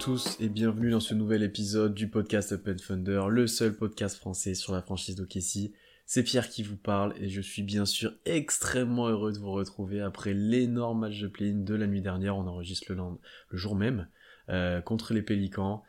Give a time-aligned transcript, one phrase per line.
[0.00, 4.54] tous et bienvenue dans ce nouvel épisode du podcast Open Thunder, le seul podcast français
[4.54, 5.72] sur la franchise d'Okessi.
[6.06, 10.00] C'est Pierre qui vous parle et je suis bien sûr extrêmement heureux de vous retrouver
[10.00, 12.36] après l'énorme match de play-in de la nuit dernière.
[12.36, 13.18] On enregistre le, lend-
[13.50, 14.08] le jour même
[14.48, 15.82] euh, contre les Pélicans.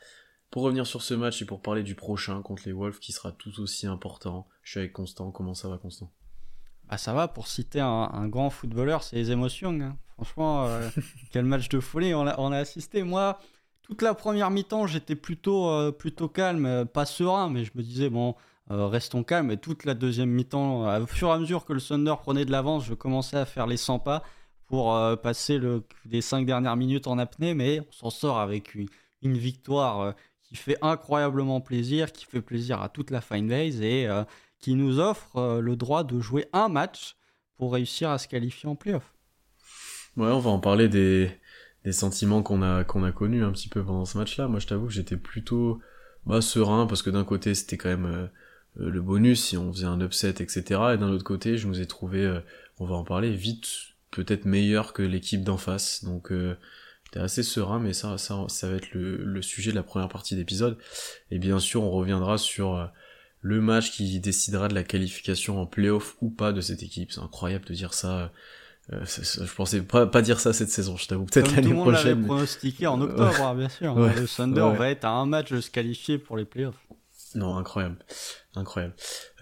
[0.52, 3.32] Pour revenir sur ce match et pour parler du prochain contre les Wolves qui sera
[3.32, 5.32] tout aussi important, je suis avec Constant.
[5.32, 6.12] Comment ça va Constant?
[6.90, 9.72] Bah ça va, pour citer un, un grand footballeur, c'est les émotions.
[9.82, 9.98] hein.
[10.16, 10.90] Franchement, euh,
[11.32, 13.04] quel match de folie on a, on a assisté.
[13.04, 13.40] Moi,
[13.92, 17.84] toute la première mi-temps, j'étais plutôt, euh, plutôt calme, euh, pas serein, mais je me
[17.84, 18.36] disais, bon,
[18.72, 19.52] euh, restons calmes.
[19.52, 22.52] Et toute la deuxième mi-temps, au fur et à mesure que le Thunder prenait de
[22.52, 24.24] l'avance, je commençais à faire les 100 pas
[24.66, 28.88] pour passer le, les 5 dernières minutes en apnée, mais on s'en sort avec une,
[29.22, 34.08] une victoire qui fait incroyablement plaisir, qui fait plaisir à toute la Fine et
[34.60, 37.18] qui nous offre le droit de jouer un match
[37.58, 39.14] pour réussir à se qualifier en playoff.
[40.16, 41.30] Ouais, on va en parler des,
[41.84, 44.48] des sentiments qu'on a, qu'on a connus un petit peu pendant ce match-là.
[44.48, 45.80] Moi, je t'avoue que j'étais plutôt
[46.26, 48.28] bah, serein parce que d'un côté, c'était quand même euh,
[48.80, 50.64] euh, le bonus si on faisait un upset, etc.
[50.94, 52.40] Et d'un autre côté, je nous ai trouvé, euh,
[52.80, 53.68] on va en parler, vite
[54.12, 56.04] peut-être meilleur que l'équipe d'en face.
[56.04, 56.56] Donc, euh,
[57.06, 60.10] j'étais assez serein, mais ça, ça, ça va être le, le sujet de la première
[60.10, 60.78] partie d'épisode.
[61.32, 62.86] Et bien sûr, on reviendra sur euh,
[63.40, 67.12] le match qui décidera de la qualification en playoff ou pas de cette équipe.
[67.12, 68.32] C'est incroyable de dire ça.
[68.94, 71.26] Euh, je pensais pas, pas dire ça cette saison, je t'avoue.
[71.26, 72.26] Peut-être Comme tout l'année le monde l'avait prochaine.
[72.26, 73.96] pronostiqué en octobre, hein, bien sûr.
[73.98, 74.14] Ouais.
[74.16, 74.76] Le Thunder Ouais.
[74.78, 76.76] va être à un match de se qualifier pour les playoffs.
[77.36, 77.96] Non, incroyable.
[78.56, 78.94] Incroyable.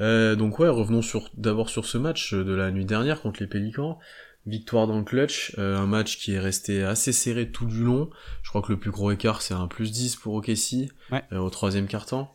[0.01, 3.47] Euh, donc ouais, revenons sur d'abord sur ce match de la nuit dernière contre les
[3.47, 3.97] Pélicans.
[4.45, 8.09] Victoire dans le clutch, euh, un match qui est resté assez serré tout du long.
[8.43, 11.23] Je crois que le plus gros écart c'est un plus 10 pour OKC Ouais.
[11.33, 12.31] euh, au troisième quart-temps.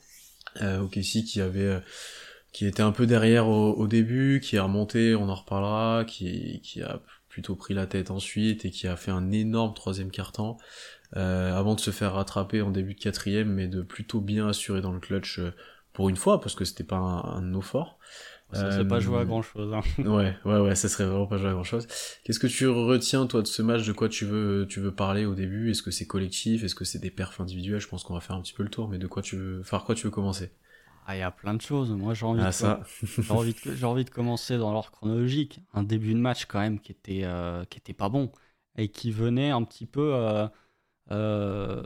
[0.63, 1.81] Euh, OKC qui avait euh,
[2.55, 6.63] qui était un peu derrière au, au début, qui est remonté, on en reparlera, qui,
[6.63, 10.57] qui a plutôt pris la tête ensuite et qui a fait un énorme troisième quart-temps
[11.17, 14.81] euh, avant de se faire rattraper en début de quatrième, mais de plutôt bien assurer
[14.81, 15.53] dans le clutch euh,
[15.93, 17.99] pour une fois, parce que c'était pas un, un de nos forts.
[18.53, 19.75] Ça Euh, s'est pas joué à grand chose.
[19.99, 21.87] Ouais, ouais, ouais, ça serait vraiment pas joué à grand chose.
[22.25, 23.87] Qu'est-ce que tu retiens, toi, de ce match?
[23.87, 25.71] De quoi tu veux, tu veux parler au début?
[25.71, 26.63] Est-ce que c'est collectif?
[26.65, 27.81] Est-ce que c'est des perfs individuels?
[27.81, 29.63] Je pense qu'on va faire un petit peu le tour, mais de quoi tu veux,
[29.69, 30.53] par quoi tu veux commencer?
[31.07, 31.91] Ah, il y a plein de choses.
[31.91, 35.61] Moi, j'ai envie, Ah, de, envie, de, j'ai envie de commencer dans l'ordre chronologique.
[35.75, 38.31] Un début de match, quand même, qui était, euh, qui était pas bon.
[38.77, 40.49] Et qui venait un petit peu euh,
[41.11, 41.83] euh,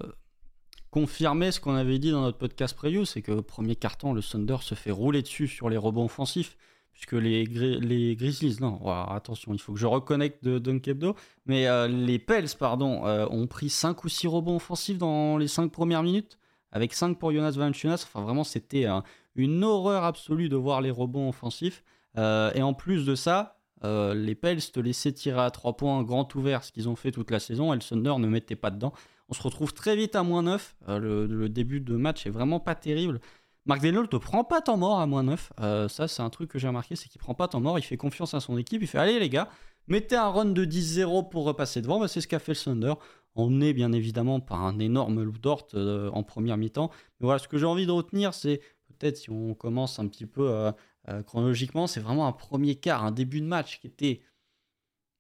[0.91, 3.05] confirmer ce qu'on avait dit dans notre podcast preview.
[3.05, 6.57] C'est que premier carton, le Thunder se fait rouler dessus sur les rebonds offensifs.
[6.93, 11.15] Puisque les, Gri- les Grizzlies, non, attention, il faut que je reconnecte de Dunkebdo.
[11.47, 15.71] Mais euh, les Pels, pardon, ont pris 5 ou 6 rebonds offensifs dans les 5
[15.71, 16.39] premières minutes.
[16.73, 18.05] Avec 5 pour Jonas Valanciunas.
[18.06, 19.03] Enfin, vraiment, c'était un-
[19.34, 21.83] une horreur absolue de voir les rebonds offensifs.
[22.17, 26.03] Euh, et en plus de ça, euh, les Pels te laissaient tirer à 3 points
[26.03, 28.71] grand ouvert, ce qu'ils ont fait toute la saison, et le Thunder ne mettait pas
[28.71, 28.93] dedans.
[29.28, 30.77] On se retrouve très vite à moins 9.
[30.89, 33.21] Euh, le, début de match est vraiment pas terrible.
[33.67, 35.53] Marc Denol te prend pas temps mort à moins 9.
[35.61, 37.78] Euh, ça, c'est un truc que j'ai remarqué, c'est qu'il prend pas temps mort.
[37.78, 38.81] Il fait confiance à son équipe.
[38.81, 39.49] Il fait Allez, les gars,
[39.87, 42.01] mettez un run de 10-0 pour repasser devant.
[42.01, 42.95] Bah, c'est ce qu'a fait le Thunder.
[43.37, 46.91] Est bien évidemment par un énorme Lou Dort euh, en première mi-temps.
[47.21, 50.27] Mais voilà, ce que j'ai envie de retenir, c'est peut-être si on commence un petit
[50.27, 50.72] peu euh,
[51.09, 54.22] euh, chronologiquement, c'est vraiment un premier quart, un début de match qui était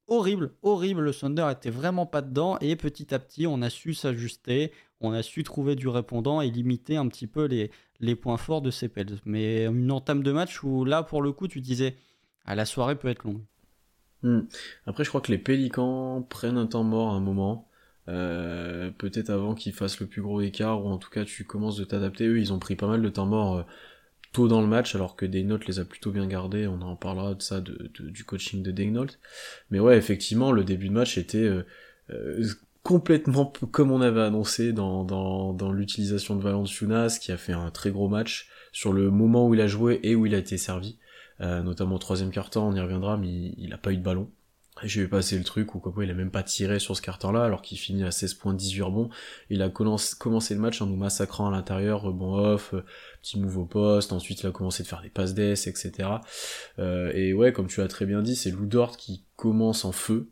[0.08, 1.02] horrible, horrible.
[1.02, 5.12] Le Thunder était vraiment pas dedans et petit à petit, on a su s'ajuster, on
[5.12, 7.70] a su trouver du répondant et limiter un petit peu les,
[8.00, 9.20] les points forts de ces Pels.
[9.26, 11.94] Mais une entame de match où là, pour le coup, tu disais,
[12.46, 13.42] ah, la soirée peut être longue.
[14.22, 14.40] Hmm.
[14.86, 17.67] Après, je crois que les Pélicans prennent un temps mort à un moment.
[18.08, 21.76] Euh, peut-être avant qu'ils fassent le plus gros écart, ou en tout cas tu commences
[21.76, 22.26] de t'adapter.
[22.26, 23.62] Eux, ils ont pris pas mal de temps mort euh,
[24.32, 26.66] tôt dans le match, alors que Daynault les a plutôt bien gardés.
[26.66, 29.06] On en parlera de ça, du coaching de Daynault.
[29.70, 31.50] Mais ouais, effectivement, le début de match était
[32.10, 32.44] euh,
[32.82, 38.08] complètement comme on avait annoncé dans, l'utilisation de Valanciunas, qui a fait un très gros
[38.08, 40.98] match sur le moment où il a joué et où il a été servi.
[41.40, 44.28] Notamment au troisième quart-temps, on y reviendra, mais il, il a pas eu de ballon.
[44.84, 47.44] J'ai vu passer le truc où quoi, il a même pas tiré sur ce carton-là,
[47.44, 49.10] alors qu'il finit à 16 points 18 rebonds.
[49.50, 52.84] Il a commencé, le match en nous massacrant à l'intérieur, rebond off, euh,
[53.22, 56.08] petit move au poste, ensuite il a commencé de faire des passes d'ess, etc.
[56.78, 59.92] Euh, et ouais, comme tu l'as très bien dit, c'est Lou Dort qui commence en
[59.92, 60.28] feu,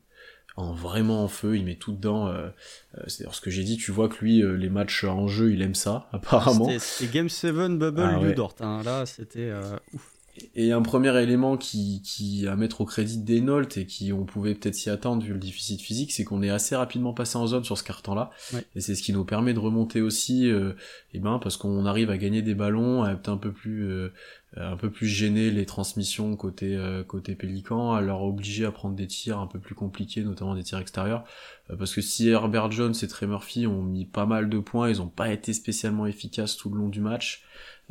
[0.57, 2.29] en vraiment en feu, il met tout dedans.
[2.29, 2.49] Euh,
[2.97, 5.53] euh, c'est ce que j'ai dit, tu vois que lui, euh, les matchs en jeu,
[5.53, 6.71] il aime ça, apparemment.
[6.79, 8.33] C'était- Game 7 Bubble Ah ouais.
[8.33, 8.55] Dort.
[8.61, 8.81] hein.
[8.85, 10.13] Là, c'était euh, ouf.
[10.55, 14.55] Et un premier élément qui, qui à mettre au crédit d'Enolt et qui on pouvait
[14.55, 17.65] peut-être s'y attendre vu le déficit physique, c'est qu'on est assez rapidement passé en zone
[17.65, 18.31] sur ce carton-là.
[18.53, 18.65] Ouais.
[18.75, 20.73] Et c'est ce qui nous permet de remonter aussi, euh,
[21.13, 24.13] et ben parce qu'on arrive à gagner des ballons, à être un peu plus euh,
[24.57, 28.95] un peu plus gêner les transmissions côté euh, côté Pélican, à leur obliger à prendre
[28.95, 31.25] des tirs un peu plus compliqués, notamment des tirs extérieurs.
[31.71, 34.89] Euh, parce que si Herbert Jones et Trey Murphy ont mis pas mal de points,
[34.89, 37.45] ils ont pas été spécialement efficaces tout le long du match.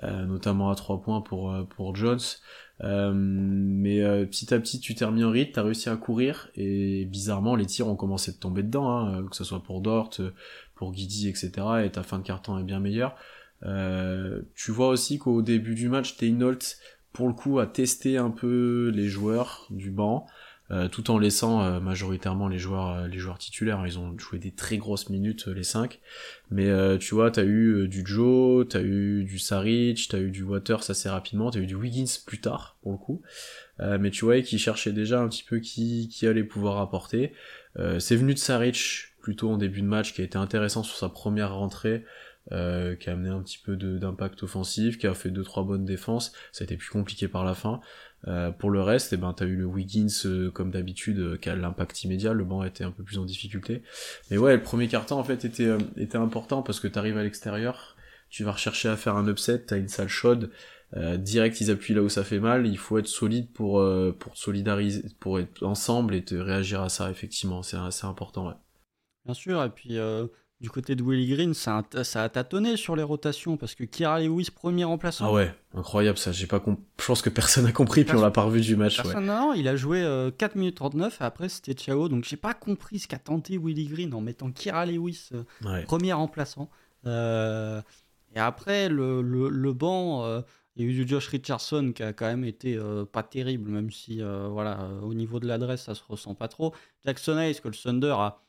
[0.04, 2.20] Euh, notamment à 3 points pour, euh, pour Jones.
[2.84, 7.06] Euh, mais petit à petit, tu t'es remis en rythme, t'as réussi à courir, et
[7.06, 10.10] bizarrement, les tirs ont commencé de tomber dedans, hein, que ce soit pour Dort,
[10.76, 11.52] pour Guidi, etc.
[11.86, 13.16] Et ta fin de carton est bien meilleure.
[14.56, 16.60] tu vois aussi qu'au début du match, Teynault,
[17.14, 20.28] pour le coup, a testé un peu les joueurs du banc.
[20.72, 24.40] Euh, tout en laissant euh, majoritairement les joueurs euh, les joueurs titulaires ils ont joué
[24.40, 26.00] des très grosses minutes les cinq
[26.50, 30.90] mais tu vois t'as eu du Joe t'as eu du Saric t'as eu du Waters
[30.90, 33.22] assez rapidement t'as eu du Wiggins plus tard pour le coup
[33.80, 37.34] mais tu vois qui cherchait déjà un petit peu qui qui allait pouvoir apporter
[38.00, 41.10] c'est venu de Saric plutôt en début de match qui a été intéressant sur sa
[41.10, 42.04] première rentrée
[42.50, 46.32] qui a amené un petit peu d'impact offensif, qui a fait deux trois bonnes défenses.
[46.52, 47.82] Ça a été plus compliqué par la fin.
[48.27, 51.50] Euh, pour le reste, eh ben, t'as eu le Wiggins euh, comme d'habitude euh, qui
[51.50, 52.33] a l'impact immédiat.
[52.33, 53.83] Le banc était un peu plus en difficulté.
[54.31, 57.95] Mais ouais, le premier carton en fait était était important parce que t'arrives à l'extérieur,
[58.30, 60.51] tu vas rechercher à faire un upset, t'as une salle chaude.
[61.18, 62.66] direct, ils appuient là où ça fait mal.
[62.66, 63.83] Il faut être solide pour
[64.19, 67.12] pour solidariser, pour être ensemble et te réagir à ça.
[67.12, 68.48] Effectivement, c'est assez important.
[68.48, 68.56] Ouais.
[69.25, 69.98] Bien sûr, et puis
[70.62, 73.84] du côté de Willy Green, ça a, ça a tâtonné sur les rotations parce que
[73.84, 75.28] Kira Lewis, premier remplaçant.
[75.28, 76.31] Ah ouais, incroyable ça.
[76.31, 78.96] J'ai pas Je pense que personne n'a compris, puis on l'a pas revu du match.
[78.96, 80.00] Personne, Non, il a joué
[80.38, 82.07] 4 euh, minutes 39 et après c'était Thiago.
[82.07, 86.13] Donc j'ai pas compris ce qu'a tenté Willy Green en mettant Kira Lewis, euh, premier
[86.13, 86.69] remplaçant.
[87.06, 87.81] Euh,
[88.34, 90.25] et après, le, le, banc.
[90.75, 92.78] il y a eu du Josh Richardson qui a quand même été
[93.12, 96.74] pas terrible, même si voilà, au niveau de l'adresse, ça se ressent pas trop.
[97.06, 98.45] Jackson Hayes, que le Thunder a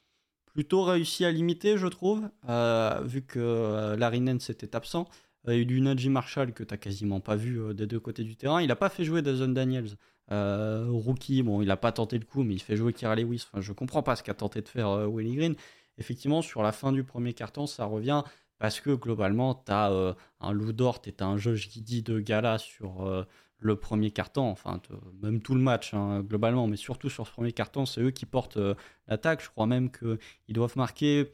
[0.57, 5.07] plutôt réussi à limiter, je trouve, euh, vu que euh, Larry Nance était absent.
[5.47, 7.87] Il y a eu du Najee Marshall que tu n'as quasiment pas vu euh, des
[7.87, 8.63] deux côtés du terrain.
[8.63, 9.99] Il n'a pas fait jouer Dazon Daniels.
[10.31, 13.45] rookie, bon, il n'a pas tenté le coup, mais il fait jouer Kira Lewis.
[13.47, 15.57] Enfin, je comprends pas ce qu'a tenté de faire Willie Green.
[15.99, 18.23] Effectivement, sur la fin du premier carton, ça revient
[18.59, 23.27] parce que globalement, tu as un Lou Dort et un Josh Giddy de gala sur
[23.59, 24.81] le premier carton, enfin
[25.23, 28.27] même tout le match hein, globalement, mais surtout sur ce premier carton, c'est eux qui
[28.27, 28.75] portent euh,
[29.09, 29.43] l'attaque.
[29.43, 31.33] Je crois même qu'ils doivent marquer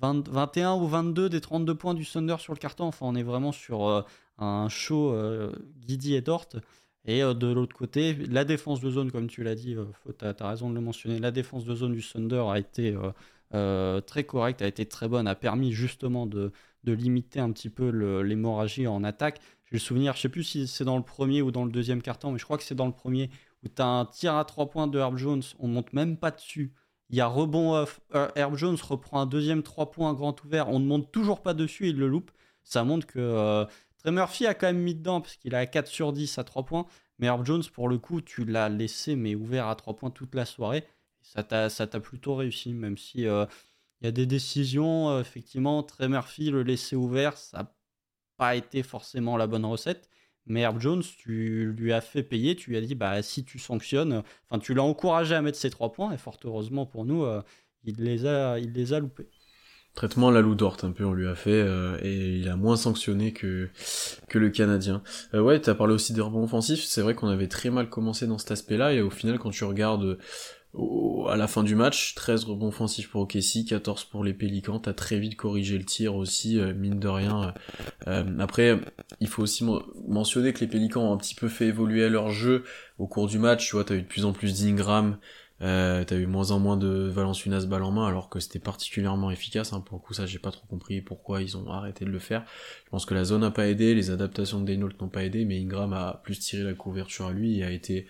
[0.00, 2.84] 21 ou 22 des 32 points du Thunder sur le carton.
[2.84, 4.02] Enfin, on est vraiment sur euh,
[4.38, 6.48] un show euh, Guidi et Dort.
[7.06, 9.76] Et de l'autre côté, la défense de zone, comme tu l'as dit,
[10.18, 12.96] tu as, raison de le mentionner, la défense de zone du Thunder a été
[13.52, 16.50] très correcte, a été très bonne, a permis justement de
[16.84, 17.90] limiter un petit peu
[18.22, 19.38] l'hémorragie en attaque.
[19.66, 22.02] J'ai le souvenir, je sais plus si c'est dans le premier ou dans le deuxième
[22.02, 23.30] carton, mais je crois que c'est dans le premier,
[23.64, 26.30] où tu as un tir à trois points de Herb Jones, on monte même pas
[26.30, 26.72] dessus.
[27.10, 30.68] Il y a rebond off, euh, Herb Jones reprend un deuxième trois points grand ouvert,
[30.68, 32.30] on ne monte toujours pas dessus, il le loupe.
[32.62, 33.64] Ça montre que euh,
[34.10, 36.86] Murphy a quand même mis dedans, parce qu'il a 4 sur 10 à 3 points.
[37.18, 40.34] Mais Herb Jones, pour le coup, tu l'as laissé, mais ouvert à 3 points toute
[40.34, 40.84] la soirée.
[41.22, 43.46] Ça t'a plutôt réussi, même si euh,
[44.00, 47.74] il y a des décisions, euh, effectivement, Trey Murphy, le laisser ouvert, ça
[48.36, 50.08] pas été forcément la bonne recette.
[50.46, 53.58] Mais Herb Jones, tu lui as fait payer, tu lui as dit, bah, si tu
[53.58, 57.24] sanctionnes, enfin, tu l'as encouragé à mettre ses trois points, et fort heureusement pour nous,
[57.24, 57.42] euh,
[57.82, 59.28] il, les a, il les a loupés.
[59.94, 62.76] Traitement à la Dort, un peu, on lui a fait, euh, et il a moins
[62.76, 63.70] sanctionné que,
[64.28, 65.02] que le Canadien.
[65.34, 68.28] Euh, ouais, t'as parlé aussi des rebonds offensifs, c'est vrai qu'on avait très mal commencé
[68.28, 70.18] dans cet aspect-là, et au final, quand tu regardes
[71.28, 74.92] à la fin du match, 13 rebonds offensifs pour OKC, 14 pour les Pélicans, t'as
[74.92, 77.54] très vite corrigé le tir aussi, euh, mine de rien.
[78.06, 78.78] Euh, après,
[79.20, 79.66] il faut aussi
[80.06, 82.64] mentionner que les Pélicans ont un petit peu fait évoluer leur jeu
[82.98, 85.18] au cours du match, tu vois, t'as eu de plus en plus d'Ingram,
[85.62, 89.30] euh, t'as eu moins en moins de Valenciunas balle en main, alors que c'était particulièrement
[89.30, 89.80] efficace, hein.
[89.80, 92.44] pour le coup ça j'ai pas trop compris pourquoi ils ont arrêté de le faire.
[92.84, 95.44] Je pense que la zone n'a pas aidé, les adaptations de Daynault n'ont pas aidé,
[95.44, 98.06] mais Ingram a plus tiré la couverture à lui et a été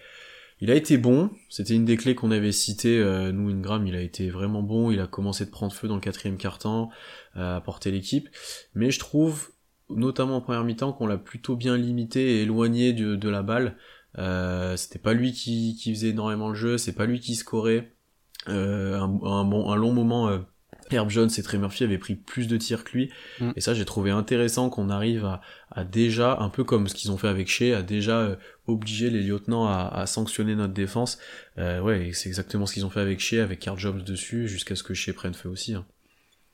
[0.60, 3.94] il a été bon, c'était une des clés qu'on avait citées, euh, nous Ingram il
[3.94, 6.90] a été vraiment bon, il a commencé de prendre feu dans le quatrième quart-temps,
[7.36, 8.28] euh, à porter l'équipe,
[8.75, 9.50] mais je trouve,
[9.90, 13.76] notamment en première mi-temps, qu'on l'a plutôt bien limité et éloigné de, la balle,
[14.18, 17.92] euh, c'était pas lui qui, qui, faisait énormément le jeu, c'est pas lui qui scorait,
[18.48, 20.38] euh, un, un, bon, un long moment euh,
[20.90, 23.11] Herb Jones et Trey Murphy avaient pris plus de tirs que lui.
[23.40, 23.50] Mm.
[23.57, 25.40] Et ça, j'ai trouvé intéressant qu'on arrive à,
[25.71, 29.11] à, déjà, un peu comme ce qu'ils ont fait avec Shea, à déjà euh, obliger
[29.11, 31.19] les lieutenants à, à, sanctionner notre défense.
[31.59, 34.76] Euh, ouais, c'est exactement ce qu'ils ont fait avec Shea, avec Herb Jones dessus, jusqu'à
[34.76, 35.75] ce que Shea prenne feu aussi.
[35.75, 35.87] Hein.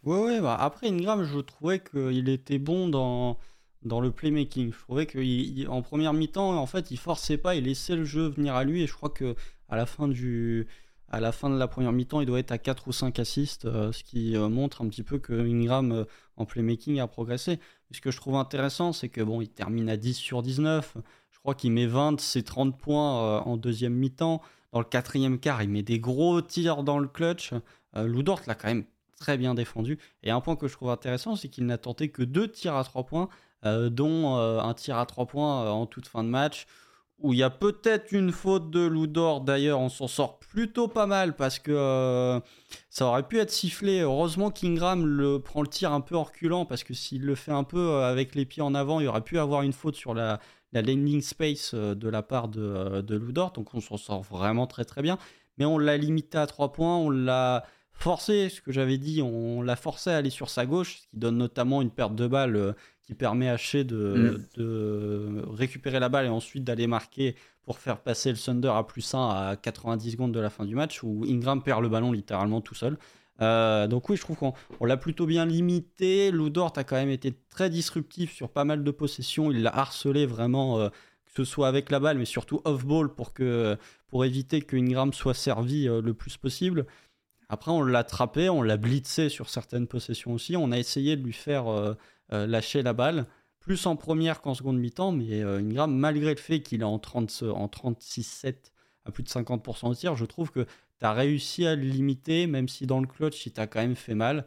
[0.05, 3.39] Ouais, ouais, bah après Ingram, je trouvais qu'il était bon dans,
[3.85, 4.73] dans le playmaking.
[4.73, 8.55] Je trouvais qu'en première mi-temps, en fait, il forçait pas, il laissait le jeu venir
[8.55, 8.83] à lui.
[8.83, 9.37] Et je crois que
[9.69, 10.67] à la fin du,
[11.13, 13.67] à la fin de la première mi-temps, il doit être à 4 ou 5 assists,
[13.67, 16.05] euh, ce qui euh, montre un petit peu que Ingram euh,
[16.39, 17.61] en playmaking a progressé.
[17.91, 20.97] ce que je trouve intéressant, c'est que bon, il termine à 10 sur 19.
[21.31, 24.41] Je crois qu'il met 20 ses 30 points en deuxième mi-temps.
[24.73, 27.53] Dans le quatrième quart, il met des gros tirs dans le clutch.
[27.95, 28.85] Ludort l'a quand même
[29.21, 29.99] très bien défendu.
[30.23, 32.85] Et un point que je trouve intéressant, c'est qu'il n'a tenté que deux tirs à
[32.85, 33.29] 3 points,
[33.65, 36.67] dont un tir à 3 points en toute fin de match
[37.23, 39.43] où il y a peut-être une faute de Ludor.
[39.43, 42.41] D'ailleurs, on s'en sort plutôt pas mal parce que euh,
[42.91, 44.01] ça aurait pu être sifflé.
[44.01, 47.65] Heureusement qu'Ingram le, prend le tir un peu reculant parce que s'il le fait un
[47.65, 50.41] peu euh, avec les pieds en avant, il aurait pu avoir une faute sur la,
[50.73, 53.53] landing space euh, de la part de, de Ludor.
[53.53, 55.19] Donc on s'en sort vraiment très très bien.
[55.59, 59.63] Mais on l'a limité à 3 points, on l'a forcé, ce que j'avais dit, on
[59.63, 62.75] l'a forcé à aller sur sa gauche, ce qui donne notamment une perte de balle
[63.13, 64.61] qui permet à Shea de, mm.
[64.61, 69.15] de, récupérer la balle et ensuite d'aller marquer pour faire passer le Thunder à plus
[69.15, 72.61] 1 à 90 secondes de la fin du match où Ingram perd le ballon littéralement
[72.61, 72.97] tout seul.
[73.41, 76.31] Euh, donc oui, je trouve qu'on l'a plutôt bien limité.
[76.31, 79.51] Ludort a quand même été très disruptif sur pas mal de possessions.
[79.51, 83.33] Il l'a harcelé vraiment, euh, que ce soit avec la balle, mais surtout off-ball pour,
[83.35, 83.77] que,
[84.09, 86.87] pour éviter que Ingram soit servi euh, le plus possible.
[87.49, 90.57] Après, on l'a attrapé, on l'a blitzé sur certaines possessions aussi.
[90.57, 91.67] On a essayé de lui faire
[92.33, 93.27] lâcher la balle,
[93.63, 96.99] plus en première qu'en seconde mi-temps, mais euh, Ingram, malgré le fait qu'il est en,
[96.99, 98.57] 30, en 36-7
[99.05, 100.67] à plus de 50% au tir, je trouve que
[100.99, 103.97] tu as réussi à le limiter, même si dans le clutch, il t'a quand même
[103.97, 104.45] fait mal.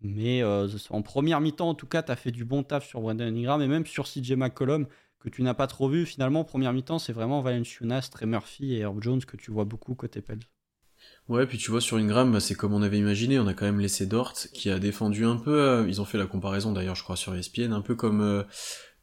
[0.00, 3.00] Mais euh, en première mi-temps, en tout cas, tu as fait du bon taf sur
[3.00, 4.86] Brandon Ingram et même sur CJ McCollum,
[5.20, 6.06] que tu n'as pas trop vu.
[6.06, 9.94] Finalement, première mi-temps, c'est vraiment Valenciunas, Trey Murphy et Herb Jones que tu vois beaucoup
[9.94, 10.40] côté Pels.
[11.28, 13.64] Ouais, puis tu vois, sur Ingram, bah, c'est comme on avait imaginé, on a quand
[13.64, 16.96] même laissé Dort, qui a défendu un peu, euh, ils ont fait la comparaison d'ailleurs,
[16.96, 18.42] je crois, sur ESPN, un peu comme, euh,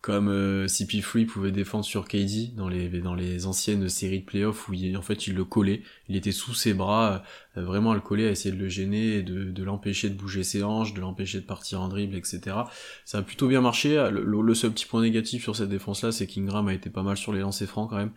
[0.02, 4.68] comme euh, CP3 pouvait défendre sur KD dans les, dans les anciennes séries de playoffs
[4.68, 7.24] où il, en fait il le collait, il était sous ses bras,
[7.56, 10.62] vraiment à le coller, à essayer de le gêner, de, de l'empêcher de bouger ses
[10.64, 12.56] hanches, de l'empêcher de partir en dribble, etc.
[13.06, 16.28] Ça a plutôt bien marché, le, le seul petit point négatif sur cette défense-là, c'est
[16.28, 18.12] qu'Ingram a été pas mal sur les lancers francs quand même,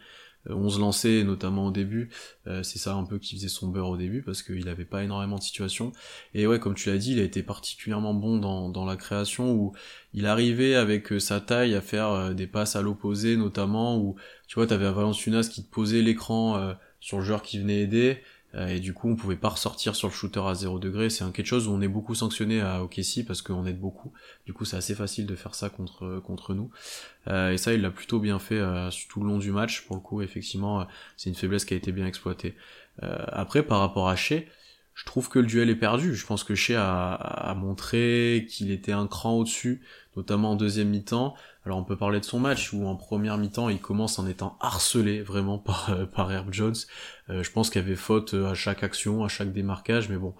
[0.49, 2.11] 11 lancés, notamment au début.
[2.47, 5.05] Euh, c'est ça un peu qui faisait son beurre au début parce qu'il avait pas
[5.05, 5.93] énormément de situations.
[6.35, 9.53] Et ouais, comme tu l'as dit, il a été particulièrement bon dans, dans la création
[9.55, 9.73] où
[10.15, 14.17] il arrivait avec euh, sa taille à faire euh, des passes à l'opposé, notamment où
[14.49, 18.19] tu vois, t'avais Valenciunas qui te posait l'écran sur le joueur qui venait aider.
[18.55, 21.11] Euh, et du coup on pouvait pas ressortir sur le shooter à 0 degré.
[21.11, 24.13] C'est quelque chose où on est beaucoup sanctionné à OKC parce qu'on aide beaucoup.
[24.47, 26.71] Du coup c'est assez facile de faire ça contre contre nous.
[27.29, 29.87] Euh, et ça il l'a plutôt bien fait euh, tout le long du match.
[29.87, 32.55] Pour le coup effectivement c'est une faiblesse qui a été bien exploitée.
[33.01, 34.43] Après par rapport à Shea
[34.95, 36.15] je trouve que le duel est perdu.
[36.15, 39.83] Je pense que Shea a, a montré qu'il était un cran au-dessus,
[40.17, 41.35] notamment en deuxième mi-temps.
[41.65, 44.57] Alors on peut parler de son match où en première mi-temps il commence en étant
[44.61, 46.75] harcelé vraiment par, euh, par Herb Jones.
[47.31, 50.17] Euh, je pense qu'il y avait faute euh, à chaque action, à chaque démarquage, mais
[50.17, 50.35] bon,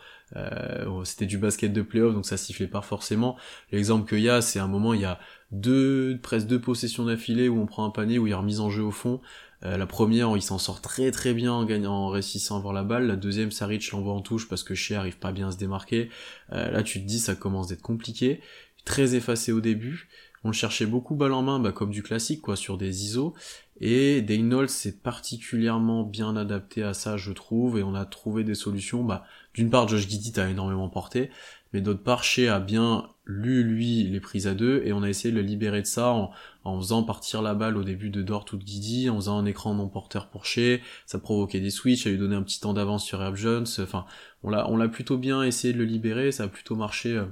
[1.05, 3.37] c'était du basket de playoff donc ça sifflait pas forcément.
[3.71, 7.51] L'exemple qu'il y a, c'est un moment il y a deux presque deux possessions d'affilée
[7.51, 9.21] où on prend un panier où il y a remise en jeu au fond.
[9.63, 12.83] La première, il s'en sort très très bien en gagnant, en réussissant à avoir la
[12.83, 13.07] balle.
[13.07, 16.11] La deuxième, Saric l'envoie en touche parce que Shea arrive pas bien à se démarquer.
[16.51, 18.41] là, tu te dis, ça commence d'être compliqué.
[18.85, 20.09] Très effacé au début
[20.45, 23.35] on le cherchait beaucoup balle en main, bah, comme du classique, quoi, sur des ISO.
[23.81, 28.55] Et Daynol s'est particulièrement bien adapté à ça, je trouve, et on a trouvé des
[28.55, 29.05] solutions.
[29.05, 31.31] Bah, d'une part, Josh Giddy a énormément porté,
[31.73, 35.09] mais d'autre part, Shea a bien lu, lui, les prises à deux, et on a
[35.09, 36.33] essayé de le libérer de ça en,
[36.65, 39.47] en faisant partir la balle au début de Dort ou de Giddy, en faisant un
[39.47, 42.75] écran non porteur pour Shea, ça provoquait des switches, ça lui donnait un petit temps
[42.75, 44.05] d'avance sur Herb Jones, enfin,
[44.43, 47.27] on l'a, on l'a plutôt bien essayé de le libérer, ça a plutôt marché euh,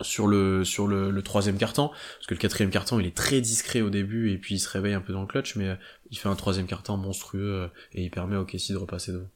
[0.00, 1.88] sur le sur le, le troisième carton.
[1.88, 4.68] Parce que le quatrième carton il est très discret au début et puis il se
[4.68, 5.74] réveille un peu dans le clutch mais euh,
[6.10, 9.28] il fait un troisième carton monstrueux euh, et il permet au Casey de repasser devant.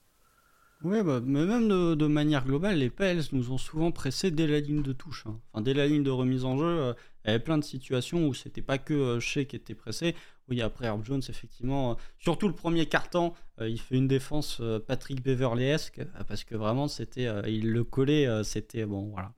[0.84, 4.60] Oui, bah, mais même de, manière globale, les Pels nous ont souvent pressé dès la
[4.60, 5.24] ligne de touche.
[5.26, 5.38] Hein.
[5.52, 6.92] Enfin, dès la ligne de remise en jeu, euh,
[7.24, 10.16] il y avait plein de situations où c'était pas que Shea qui était pressé.
[10.48, 16.02] Oui, après Herb Jones, effectivement, surtout le premier carton, il fait une défense Patrick Beverley-esque
[16.26, 19.32] parce que vraiment, c'était, il le collait, c'était bon, voilà.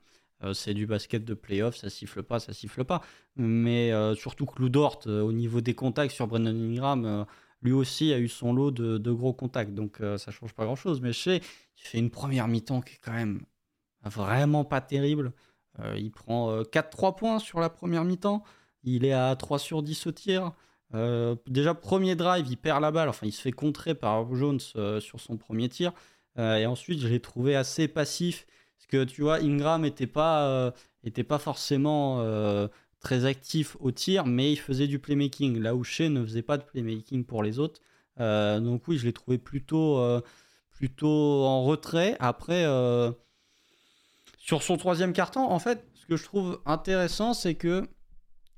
[0.44, 3.02] Euh, c'est du basket de playoff, ça siffle pas, ça siffle pas.
[3.36, 7.26] Mais euh, surtout que Lou Dort, euh, au niveau des contacts sur Brendan Ingram,
[7.64, 11.00] lui aussi a eu son lot de, gros contacts, donc ça change pas grand chose.
[11.00, 13.44] Mais chez, il fait une première mi-temps qui est quand même
[14.04, 15.32] vraiment pas terrible.
[15.96, 18.44] il prend 4-3 points sur la première mi-temps.
[18.82, 20.52] Il est à 3 sur 10 au tir.
[21.46, 23.08] déjà, premier drive, il perd la balle.
[23.08, 25.92] Enfin, il se fait contrer par Jones sur son premier tir.
[26.36, 28.46] et ensuite, je l'ai trouvé assez passif.
[28.84, 30.70] Parce que tu vois, Ingram n'était pas, euh,
[31.26, 32.68] pas forcément euh,
[33.04, 36.58] très actif au tir, mais il faisait du playmaking, là où Shea ne faisait pas
[36.58, 37.80] de playmaking pour les autres.
[38.18, 40.02] donc oui, je l'ai trouvé plutôt,
[40.70, 42.16] plutôt en retrait.
[42.18, 42.64] Après,
[44.38, 47.88] sur son troisième carton, en fait, ce que je trouve intéressant, c'est que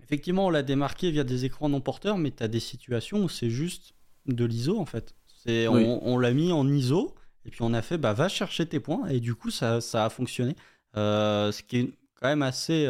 [0.03, 3.29] effectivement, on l'a démarqué via des écrans non porteurs, mais tu as des situations où
[3.29, 3.95] c'est juste
[4.27, 5.15] de l'ISO en fait.
[5.45, 8.81] C'est, on, l'a mis en ISO et puis on a fait bah, va chercher tes
[8.81, 10.57] points et du coup ça, ça a fonctionné.
[10.97, 12.87] Euh, ce qui est quand même assez.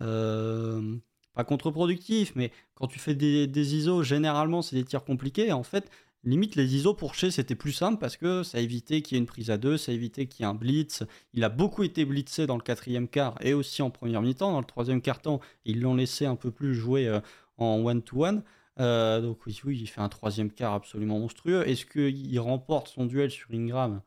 [0.00, 0.96] Euh,
[1.34, 5.52] pas contre-productif, mais quand tu fais des, des ISO, généralement c'est des tirs compliqués.
[5.52, 5.90] En fait,
[6.24, 9.20] Limite, les ISO pour chez c'était plus simple parce que ça évitait qu'il y ait
[9.20, 11.04] une prise à deux, ça évitait qu'il y ait un blitz.
[11.32, 14.52] Il a beaucoup été blitzé dans le quatrième quart et aussi en première mi-temps.
[14.52, 17.20] Dans le troisième quart-temps, ils l'ont laissé un peu plus jouer euh,
[17.56, 18.42] en one-to-one.
[18.80, 21.66] Euh, donc oui, oui, il fait un troisième quart absolument monstrueux.
[21.68, 24.02] Est-ce qu'il remporte son duel sur Ingram?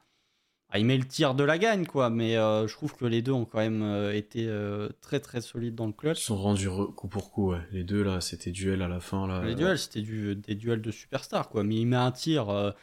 [0.73, 2.09] Ah, il met le tir de la gagne, quoi.
[2.09, 5.41] Mais euh, je trouve que les deux ont quand même euh, été euh, très très
[5.41, 6.21] solides dans le clutch.
[6.21, 7.59] Ils sont rendus coup pour coup, ouais.
[7.73, 9.27] Les deux, là, c'était duel à la fin.
[9.27, 11.65] Là, les duels, c'était du, des duels de superstars, quoi.
[11.65, 12.73] Mais il met un tir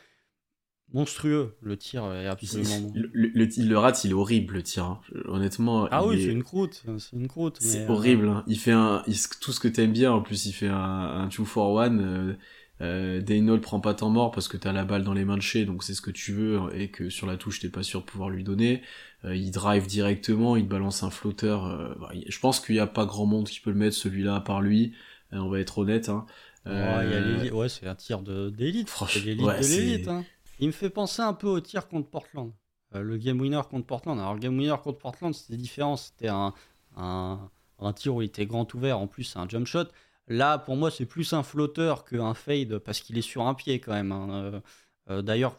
[0.93, 1.57] monstrueux.
[1.63, 2.93] Le tir est absolument.
[2.95, 4.85] Le, le, il le rate, il est horrible, le tir.
[4.85, 5.01] Hein.
[5.25, 5.89] Honnêtement.
[5.91, 6.85] Ah oui, c'est une croûte.
[6.99, 7.57] C'est une croûte.
[7.59, 8.29] C'est horrible.
[8.29, 8.45] Hein.
[8.47, 9.03] Il fait un,
[9.41, 10.13] tout ce que t'aimes bien.
[10.13, 12.37] En plus, il fait un, un 2 for 1
[12.81, 15.65] euh, prend pas temps mort parce que t'as la balle dans les mains de chez,
[15.65, 18.07] donc c'est ce que tu veux, et que sur la touche t'es pas sûr de
[18.07, 18.83] pouvoir lui donner.
[19.25, 21.67] Euh, il drive directement, il balance un flotteur.
[21.67, 24.37] Euh, bah, je pense qu'il y a pas grand monde qui peut le mettre celui-là
[24.37, 24.93] à part lui.
[25.33, 26.09] Euh, on va être honnête.
[26.09, 26.27] Hein.
[26.67, 28.89] ouais, c'est un tir d'élite.
[29.09, 30.09] C'est l'élite de l'élite.
[30.09, 30.25] Hein.
[30.61, 32.53] Il me fait penser un peu au tir contre Portland.
[32.93, 34.19] le game winner contre Portland.
[34.19, 35.97] Alors, le game winner contre Portland, c'était différent.
[35.97, 36.53] C'était un,
[36.97, 38.99] un, un, tir où il était grand ouvert.
[38.99, 39.87] En plus, c'est un jump shot.
[40.29, 43.81] Là, pour moi, c'est plus un flotteur qu'un fade parce qu'il est sur un pied
[43.81, 44.13] quand même.
[44.13, 44.29] Hein.
[44.31, 44.61] Euh,
[45.11, 45.57] euh, d'ailleurs,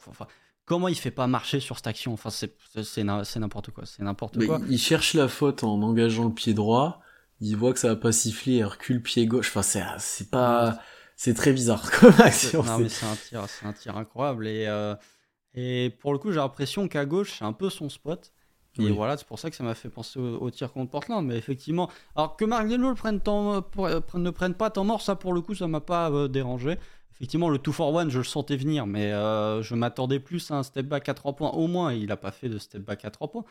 [0.65, 2.13] comment il fait pas marcher sur cette action?
[2.13, 3.85] Enfin, c'est n'importe quoi.
[3.85, 4.59] C'est n'importe quoi.
[4.69, 7.01] Il cherche la faute en engageant le pied droit.
[7.41, 9.55] Il voit que ça va pas siffler, il recule pied gauche.
[9.55, 10.79] Enfin, c'est pas,
[11.15, 12.63] c'est très bizarre comme action.
[12.63, 14.93] Non, mais c'est un tir, c'est un tir incroyable et euh,
[15.53, 18.31] et pour le coup, j'ai l'impression qu'à gauche, c'est un peu son spot.
[18.79, 21.25] Et voilà, c'est pour ça que ça m'a fait penser au, tir contre Portland.
[21.25, 22.45] Mais effectivement, alors que
[22.93, 26.11] prenne euh, euh, ne prenne pas temps mort, ça pour le coup, ça m'a pas
[26.11, 26.77] euh, dérangé.
[27.13, 30.63] Effectivement, le 2 for 1, je le sentais venir, mais je m'attendais plus à un
[30.63, 31.93] step back à 3 points au moins.
[31.93, 33.43] Il n'a pas fait de step back à 3 points.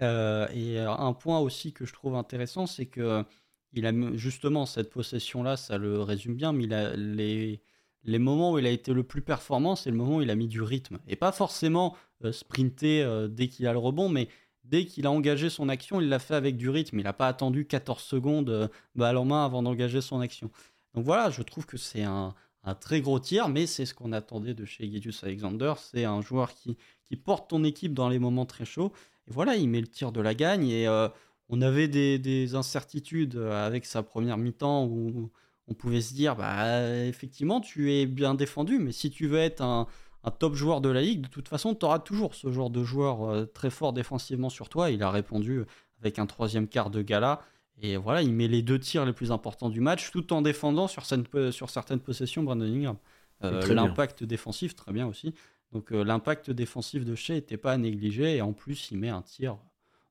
[0.00, 3.24] et un point aussi que je trouve intéressant, c'est que
[3.72, 7.60] il a justement cette possession-là, ça le résume bien, mais il a les,
[8.04, 10.36] les moments où il a été le plus performant, c'est le moment où il a
[10.36, 10.98] mis du rythme.
[11.08, 11.96] Et pas forcément
[12.30, 14.28] sprinter dès qu'il a le rebond, mais
[14.68, 16.98] dès qu'il a engagé son action, il l'a fait avec du rythme.
[16.98, 20.50] Il n'a pas attendu 14 secondes euh, balle en main avant d'engager son action.
[20.94, 22.34] Donc voilà, je trouve que c'est un,
[22.80, 25.74] très gros tir, mais c'est ce qu'on attendait de chez Gedius Alexander.
[25.78, 26.76] C'est un joueur qui,
[27.24, 28.92] porte ton équipe dans les moments très chauds.
[29.28, 30.68] Et voilà, il met le tir de la gagne.
[30.68, 31.08] Et euh,
[31.48, 35.30] on avait des, incertitudes avec sa première mi-temps où
[35.68, 39.62] on pouvait se dire, bah, effectivement, tu es bien défendu, mais si tu veux être
[39.62, 39.86] un,
[40.26, 42.82] un top joueur de la ligue, de toute façon, tu auras toujours ce genre de
[42.82, 44.90] joueur euh, très fort défensivement sur toi.
[44.90, 45.62] Il a répondu
[46.00, 47.40] avec un troisième quart de gala.
[47.80, 50.88] Et voilà, il met les deux tirs les plus importants du match tout en défendant
[50.88, 52.96] sur, sur certaines possessions Brandon Ingram.
[53.44, 55.34] Euh, l'impact défensif, très bien aussi.
[55.72, 58.36] Donc euh, l'impact défensif de Shea n'était pas à négliger.
[58.36, 59.58] Et en plus, il met un tir,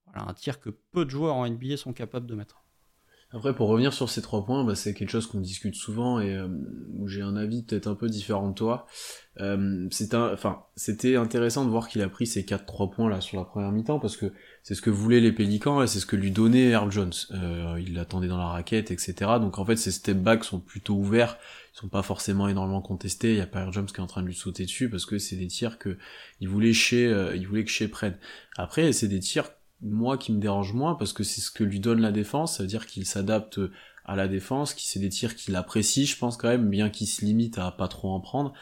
[0.05, 2.63] voilà, un tir que peu de joueurs en NBA sont capables de mettre.
[3.31, 6.35] Après, pour revenir sur ces trois points, bah, c'est quelque chose qu'on discute souvent et
[6.35, 6.47] euh,
[6.93, 8.87] où j'ai un avis peut-être un peu différent de toi.
[9.41, 13.43] Euh, c'était, intéressant de voir qu'il a pris ces quatre trois points là sur la
[13.43, 14.31] première mi-temps parce que
[14.63, 17.11] c'est ce que voulaient les Pélicans et c'est ce que lui donnait Earl Jones.
[17.31, 19.15] Euh, il l'attendait dans la raquette, etc.
[19.41, 21.37] Donc en fait, ces step backs sont plutôt ouverts,
[21.73, 23.31] ils sont pas forcément énormément contestés.
[23.31, 25.05] Il y a pas Earl Jones qui est en train de lui sauter dessus parce
[25.05, 25.97] que c'est des tirs que
[26.39, 28.17] il voulait chez, euh, il voulait que chez prenne.
[28.55, 29.49] Après, c'est des tirs
[29.81, 32.63] moi qui me dérange moins parce que c'est ce que lui donne la défense, ça
[32.63, 33.59] veut dire qu'il s'adapte
[34.05, 37.07] à la défense, qu'il c'est des tirs qu'il apprécie, je pense quand même, bien qu'il
[37.07, 38.53] se limite à pas trop en prendre.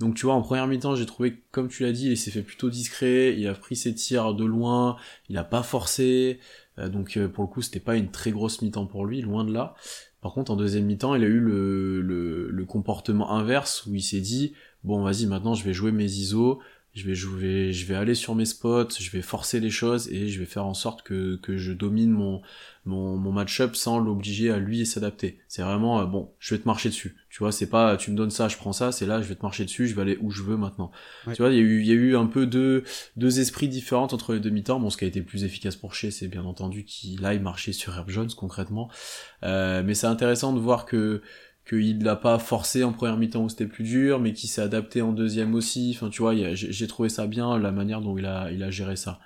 [0.00, 2.42] Donc tu vois, en première mi-temps, j'ai trouvé, comme tu l'as dit, il s'est fait
[2.42, 4.96] plutôt discret, il a pris ses tirs de loin,
[5.28, 6.40] il a pas forcé,
[6.78, 9.44] euh, donc euh, pour le coup, c'était pas une très grosse mi-temps pour lui, loin
[9.44, 9.74] de là.
[10.20, 14.02] Par contre, en deuxième mi-temps, il a eu le, le, le comportement inverse où il
[14.02, 16.58] s'est dit, bon vas-y, maintenant je vais jouer mes ISO,
[16.98, 20.28] je vais jouer, je vais aller sur mes spots, je vais forcer les choses et
[20.28, 22.42] je vais faire en sorte que, que je domine mon,
[22.84, 25.38] mon, mon match-up sans l'obliger à lui s'adapter.
[25.46, 27.16] C'est vraiment, euh, bon, je vais te marcher dessus.
[27.30, 29.36] Tu vois, c'est pas, tu me donnes ça, je prends ça, c'est là, je vais
[29.36, 30.90] te marcher dessus, je vais aller où je veux maintenant.
[31.32, 32.82] Tu vois, il y a eu, il y a eu un peu deux,
[33.16, 34.80] deux esprits différents entre les demi-temps.
[34.80, 37.72] Bon, ce qui a été plus efficace pour Shea, c'est bien entendu qu'il aille marcher
[37.72, 38.90] sur Herb Jones concrètement.
[39.44, 41.22] Euh, mais c'est intéressant de voir que,
[41.68, 45.02] qu'il l'a pas forcé en première mi-temps où c'était plus dur, mais qui s'est adapté
[45.02, 45.92] en deuxième aussi.
[45.94, 48.96] Enfin, tu vois, j'ai trouvé ça bien la manière dont il a, il a géré
[48.96, 49.18] ça.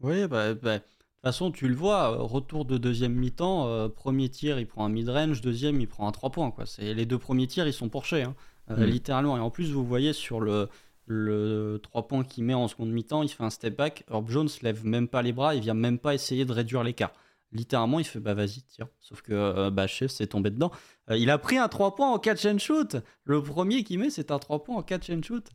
[0.00, 0.88] Oui, bah, bah, de toute
[1.22, 5.80] façon, tu le vois, retour de deuxième mi-temps, premier tir, il prend un mid-range, deuxième,
[5.80, 6.50] il prend un 3 points.
[6.50, 6.64] Quoi.
[6.78, 8.34] Les deux premiers tirs, ils sont pourchés, hein,
[8.68, 8.84] mm.
[8.84, 9.36] littéralement.
[9.36, 10.68] Et en plus, vous voyez sur le,
[11.06, 14.04] le 3 points qu'il met en seconde mi-temps, il fait un step back.
[14.10, 17.12] Herb Jones lève même pas les bras, il vient même pas essayer de réduire l'écart.
[17.52, 18.88] Littéralement, il fait bah vas-y, tire.
[19.00, 20.72] Sauf que euh, bah, chef s'est tombé dedans.
[21.10, 22.96] Euh, il a pris un 3 points en catch and shoot.
[23.24, 25.46] Le premier qu'il met, c'est un 3 points en catch and shoot.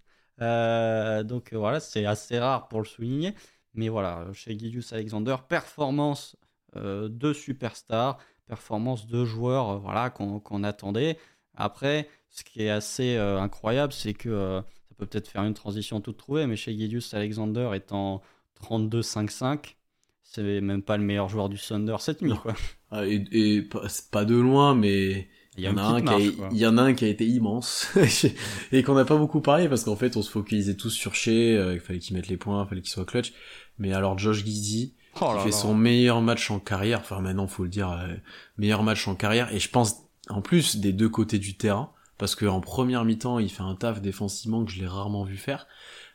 [0.41, 3.33] Euh, donc voilà, c'est assez rare pour le souligner.
[3.73, 6.35] Mais voilà, chez Gidius Alexander, performance
[6.75, 11.17] de superstar, performance de joueur voilà, qu'on attendait.
[11.55, 14.63] Après, ce qui est assez incroyable, c'est que
[14.99, 18.21] peut peut-être faire une transition toute trouvée, mais chez Gidius Alexander étant
[18.61, 19.75] 32-5-5,
[20.21, 22.35] c'est même pas le meilleur joueur du Thunder cette nuit.
[22.41, 22.53] Quoi.
[22.91, 23.67] Ah, et,
[24.11, 26.19] pas de loin, mais il y, en a un qui a,
[26.51, 27.89] il y en a un qui a été immense
[28.71, 31.31] et qu'on n'a pas beaucoup parlé parce qu'en fait on se focalisait tous sur Shea,
[31.31, 33.33] euh, il fallait qu'il mette les points, il fallait qu'il soit clutch.
[33.77, 37.63] Mais alors Josh Giddy, oh qui fait son meilleur match en carrière, enfin maintenant faut
[37.63, 38.15] le dire, euh,
[38.57, 39.97] meilleur match en carrière et je pense
[40.29, 44.01] en plus des deux côtés du terrain parce qu'en première mi-temps, il fait un taf
[44.01, 45.67] défensivement que je l'ai rarement vu faire.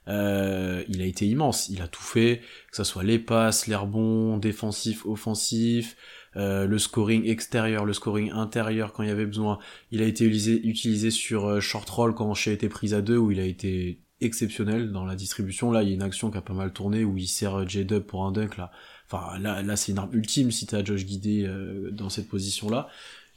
[0.07, 3.75] Euh, il a été immense, il a tout fait, que ce soit les passes, les
[3.75, 5.97] rebonds, défensif, offensif,
[6.37, 9.59] euh, le scoring extérieur, le scoring intérieur quand il y avait besoin.
[9.91, 13.31] Il a été utilisé, sur euh, short roll quand Shea était prise à deux, où
[13.31, 15.71] il a été exceptionnel dans la distribution.
[15.71, 18.05] Là, il y a une action qui a pas mal tourné, où il sert J-Dub
[18.05, 18.71] pour un dunk, là.
[19.11, 21.49] Enfin, là, là c'est une arme ultime si t'as Josh Guidé
[21.93, 22.89] dans cette position-là.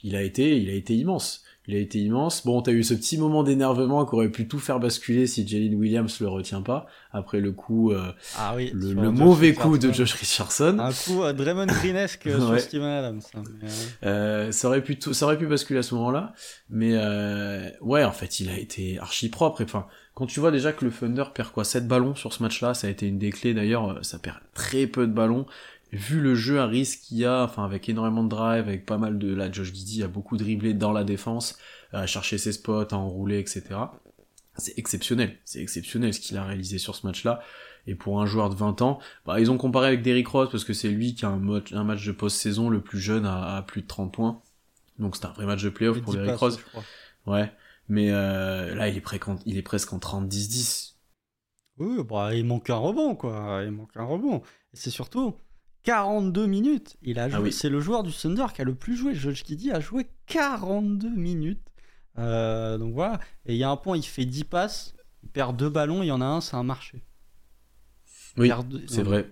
[0.04, 2.46] Il a été, il a été immense il a été immense.
[2.46, 5.76] Bon, t'as eu ce petit moment d'énervement qui aurait pu tout faire basculer si Jalen
[5.76, 10.14] Williams le retient pas après le coup, euh, ah oui, le, mauvais coup de Josh
[10.14, 10.78] Richardson.
[10.80, 13.22] Un coup à Draymond Greenesque sur Steven Adams.
[13.36, 13.44] Hein,
[14.04, 16.34] euh, ça aurait pu ça aurait pu basculer à ce moment-là,
[16.70, 19.62] mais euh, ouais, en fait, il a été archi propre.
[19.62, 22.44] Et enfin, quand tu vois déjà que le Thunder perd quoi 7 ballons sur ce
[22.44, 24.00] match-là, ça a été une des clés d'ailleurs.
[24.04, 25.46] Ça perd très peu de ballons
[25.92, 28.98] vu le jeu à risque qu'il y a, enfin avec énormément de drive, avec pas
[28.98, 31.58] mal de là, Josh Giddy a beaucoup dribblé dans la défense,
[31.92, 33.64] à chercher ses spots, à enrouler, etc.
[34.58, 37.42] C'est exceptionnel, c'est exceptionnel ce qu'il a réalisé sur ce match-là.
[37.86, 40.66] Et pour un joueur de 20 ans, bah, ils ont comparé avec Derrick Rose parce
[40.66, 43.82] que c'est lui qui a un, un match de post-saison le plus jeune à, plus
[43.82, 44.42] de 30 points.
[45.00, 46.60] Donc c'est un vrai match de playoff pour Derrick Rose.
[47.26, 47.52] Ouais,
[47.88, 49.04] mais euh, là il est,
[49.46, 50.96] il est presque en 30-10-10.
[51.78, 53.62] Oui, bah, il manque un rebond, quoi.
[53.64, 54.42] Il manque un rebond.
[54.74, 55.36] Et c'est surtout,
[55.88, 56.98] 42 minutes.
[57.02, 57.50] Il a ah joué.
[57.50, 59.16] C'est le joueur du Thunder qui a le plus joué.
[59.16, 61.66] Josh Giddy a joué 42 minutes.
[62.20, 63.22] Euh, donc voilà.
[63.46, 66.08] Et il y a un point, il fait 10 passes, il perd deux ballons, il
[66.08, 67.06] y en a un, c'est un marché.
[68.36, 68.52] Oui,
[68.88, 69.32] c'est vrai.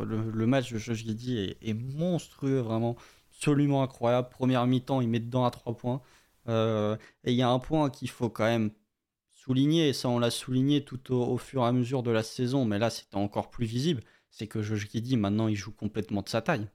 [0.00, 2.96] le, match de Josh Giddy est, est, monstrueux, vraiment.
[3.36, 4.30] Absolument incroyable.
[4.30, 6.00] Première mi-temps, il met dedans à 3 points.
[6.48, 8.70] Euh, et il y a un point qu'il faut quand même
[9.34, 12.22] souligner, et ça on l'a souligné tout au, au, fur et à mesure de la
[12.22, 14.02] saison, mais là c'était encore plus visible
[14.32, 16.66] c'est que Josh Giddy, maintenant, il joue complètement de sa taille.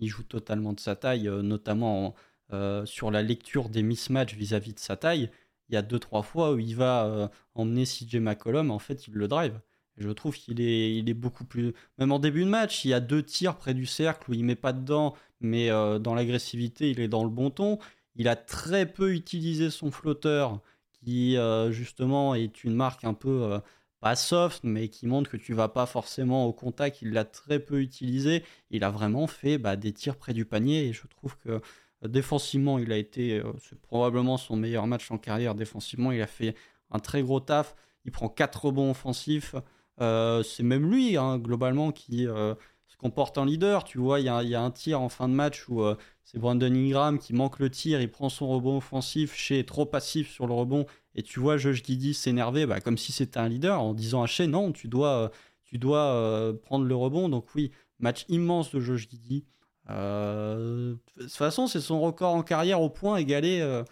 [0.00, 2.14] Il joue totalement de sa taille, euh, notamment
[2.52, 5.30] euh, sur la lecture des mismatchs vis-à-vis de sa taille.
[5.68, 9.06] Il y a deux, trois fois où il va euh, emmener CJ McCollum, en fait,
[9.06, 9.60] il le drive.
[9.96, 11.72] je trouve qu'il est, beaucoup plus.
[11.98, 14.44] Même en début de match, il y a deux tirs près du cercle où il
[14.44, 17.78] met pas dedans, mais dans l'agressivité, il est dans le bon ton.
[18.16, 20.60] Il a très peu utilisé son flotteur,
[20.92, 21.36] qui
[21.70, 23.60] justement est une marque un peu
[24.04, 27.00] pas soft, mais qui montre que tu vas pas forcément au contact.
[27.00, 28.44] Il l'a très peu utilisé.
[28.68, 32.08] Il a vraiment fait bah, des tirs près du panier et je trouve que euh,
[32.08, 35.54] défensivement, il a été, euh, c'est probablement son meilleur match en carrière.
[35.54, 36.54] Défensivement, il a fait
[36.90, 37.74] un très gros taf.
[38.04, 39.54] Il prend quatre rebonds offensifs.
[40.02, 43.84] Euh, c'est même lui, hein, globalement, qui se comporte en leader.
[43.84, 45.82] Tu vois, il y, a, un tir en fin de match où
[46.24, 48.02] c'est Brandon Ingram qui manque le tir.
[48.02, 49.34] Il prend son rebond offensif.
[49.34, 50.84] Chez trop passif sur le rebond
[51.14, 54.26] et tu vois Josh Giddy s'énerver bah, comme si c'était un leader en disant à
[54.26, 55.28] Shea non, tu dois, euh,
[55.64, 57.28] tu dois euh, prendre le rebond.
[57.28, 59.44] Donc oui, match immense de Josh Giddy.
[59.90, 63.82] Euh, de toute façon, c'est son record en carrière au point égalé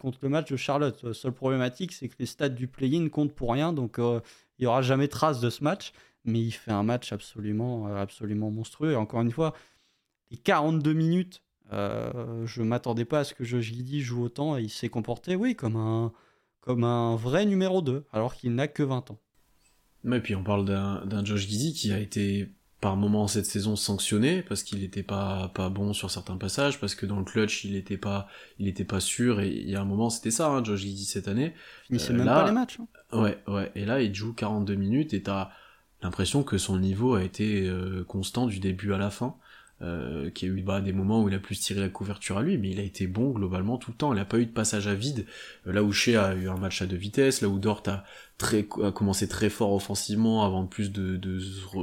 [0.00, 1.12] contre le match de Charlotte.
[1.12, 4.20] seule problématique, c'est que les stats du play-in comptent pour rien, donc il
[4.60, 5.92] n'y aura jamais trace de ce match.
[6.24, 8.92] Mais il fait un match absolument, absolument monstrueux.
[8.92, 9.54] Et encore une fois,
[10.30, 11.42] les 42 minutes,
[11.72, 15.56] je m'attendais pas à ce que Josh Giddy joue autant et il s'est comporté, oui,
[15.56, 16.12] comme un,
[16.66, 19.18] comme un vrai numéro 2, alors qu'il n'a que 20 ans.
[20.12, 22.50] Et puis on parle d'un Josh Giddy qui a été
[22.80, 26.94] par moments cette saison sanctionné parce qu'il n'était pas pas bon sur certains passages parce
[26.94, 29.80] que dans le clutch il n'était pas il était pas sûr et il y a
[29.80, 32.52] un moment c'était ça hein, Josh Giddy cette année il finissait euh, même pas les
[32.52, 33.18] matchs hein.
[33.18, 35.48] ouais ouais et là il joue 42 minutes et t'as
[36.02, 39.36] l'impression que son niveau a été euh, constant du début à la fin
[39.82, 42.42] euh, qui a eu bah, des moments où il a plus tiré la couverture à
[42.42, 44.10] lui, mais il a été bon globalement tout le temps.
[44.14, 45.26] Il n'a pas eu de passage à vide.
[45.66, 48.04] Euh, là où Shea a eu un match à deux vitesses, là où Dort a
[48.38, 51.40] très, a commencé très fort offensivement avant plus de, de,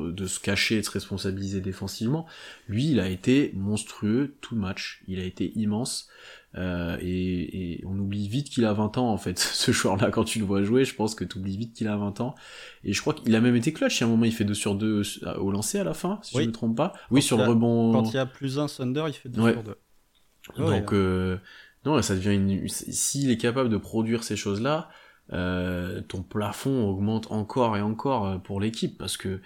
[0.10, 2.26] de, se cacher et de se responsabiliser défensivement.
[2.68, 5.04] Lui, il a été monstrueux tout le match.
[5.08, 6.10] Il a été immense.
[6.56, 9.40] Euh, et, et, on oublie vite qu'il a 20 ans en fait.
[9.40, 11.98] Ce joueur-là, quand tu le vois jouer, je pense que tu oublies vite qu'il a
[11.98, 12.36] 20 ans.
[12.84, 14.02] Et je crois qu'il a même été clutch.
[14.02, 15.02] À un moment, il fait 2 sur 2
[15.38, 16.94] au lancer à la fin, si je ne me trompe pas.
[17.12, 17.92] oui, sur le rebond.
[17.92, 19.78] Quand il y a plus un Thunder, il fait 2 sur 2.
[20.58, 21.38] Donc, euh,
[21.86, 22.68] non, ça devient une.
[22.68, 24.90] S'il est capable de produire ces choses-là,
[25.32, 29.42] euh, ton plafond augmente encore et encore euh, pour l'équipe parce que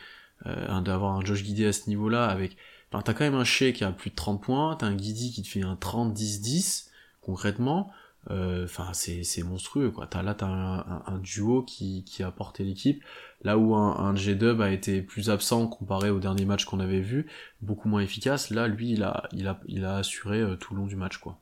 [0.48, 2.58] euh, d'avoir un Josh Guidé à ce niveau-là avec.
[2.92, 5.32] Enfin, t'as quand même un Shea qui a plus de 30 points, t'as un Guidi
[5.34, 6.87] qui te fait un 30-10-10
[7.28, 7.92] concrètement,
[8.32, 10.08] euh, enfin c'est monstrueux quoi.
[10.24, 13.04] Là t'as un, un, duo qui, a porté l'équipe.
[13.42, 17.02] Là où un, un J-Dub a été plus absent comparé au dernier match qu'on avait
[17.02, 17.30] vu,
[17.62, 18.50] beaucoup moins efficace.
[18.50, 21.38] Là lui il a assuré euh, tout le long du match quoi.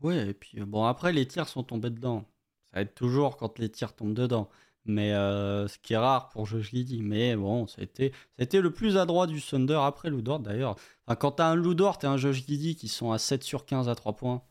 [0.00, 2.24] Ouais et puis euh, bon après les tirs sont tombés dedans.
[2.72, 4.48] Ça aide toujours quand les tirs tombent dedans.
[4.88, 7.02] Mais ce qui est rare pour Josh Giddy.
[7.02, 10.76] Mais bon, été le plus adroit du Thunder après Ludort d'ailleurs.
[11.06, 13.88] Enfin, quand t'as un Ludort et un Josh Giddy qui sont à 7 sur 15
[13.88, 14.42] à 3 points,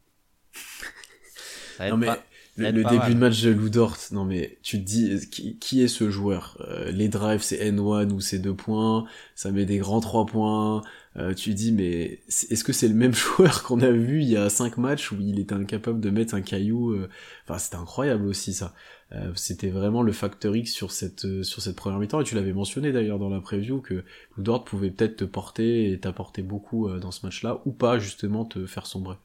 [1.79, 2.07] non mais
[2.57, 6.57] le, début de match de Ludort, non mais tu te dis qui, est ce joueur?
[6.61, 10.81] Euh, Les drives c'est N1 ou c'est deux points, ça met des grands trois points.
[11.17, 14.29] Euh, tu te dis mais est-ce que c'est le même joueur qu'on a vu il
[14.29, 17.09] y a cinq matchs où il était incapable de mettre un caillou euh,
[17.45, 18.73] Enfin c'était incroyable aussi ça.
[19.35, 22.91] c'était vraiment le facteur X sur cette sur cette première mi-temps et tu l'avais mentionné
[22.91, 24.03] d'ailleurs dans la preview que
[24.37, 28.65] Ludort pouvait peut-être te porter et t'apporter beaucoup dans ce match-là ou pas justement te
[28.65, 29.15] faire sombrer.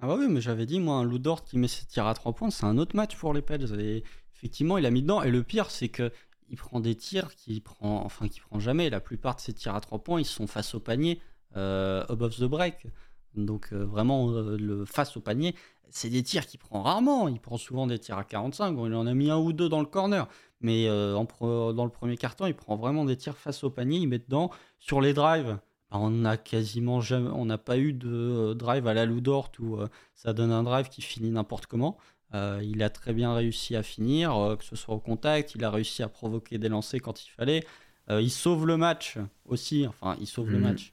[0.00, 2.32] Ah bah oui, mais j'avais dit, moi, un Ludort qui met ses tirs à 3
[2.32, 3.80] points, c'est un autre match pour les Pels.
[3.80, 4.04] Et
[4.36, 5.22] effectivement, il a mis dedans.
[5.22, 6.12] Et le pire, c'est que
[6.50, 8.90] il prend des tirs qu'il prend, enfin, qu'il prend jamais.
[8.90, 11.20] La plupart de ses tirs à 3 points, ils sont face au panier,
[11.56, 12.86] euh, above the break.
[13.34, 15.54] Donc euh, vraiment, euh, face au panier,
[15.90, 17.28] c'est des tirs qu'il prend rarement.
[17.28, 18.76] Il prend souvent des tirs à 45.
[18.76, 20.28] Bon, il en a mis un ou deux dans le corner.
[20.60, 23.98] Mais dans le premier carton, il prend vraiment des tirs face au panier.
[23.98, 24.50] Il met dedans.
[24.78, 25.58] Sur les drives,
[25.90, 29.76] on n'a quasiment jamais, on n'a pas eu de euh, drive à la Ludort où
[29.76, 31.96] euh, ça donne un drive qui finit n'importe comment.
[32.34, 35.70] Euh, il a très bien réussi à finir, que ce soit au contact, il a
[35.70, 37.64] réussi à provoquer des lancers quand il fallait.
[38.10, 40.64] il sauve le match aussi, enfin il sauve le mhm.
[40.64, 40.92] match.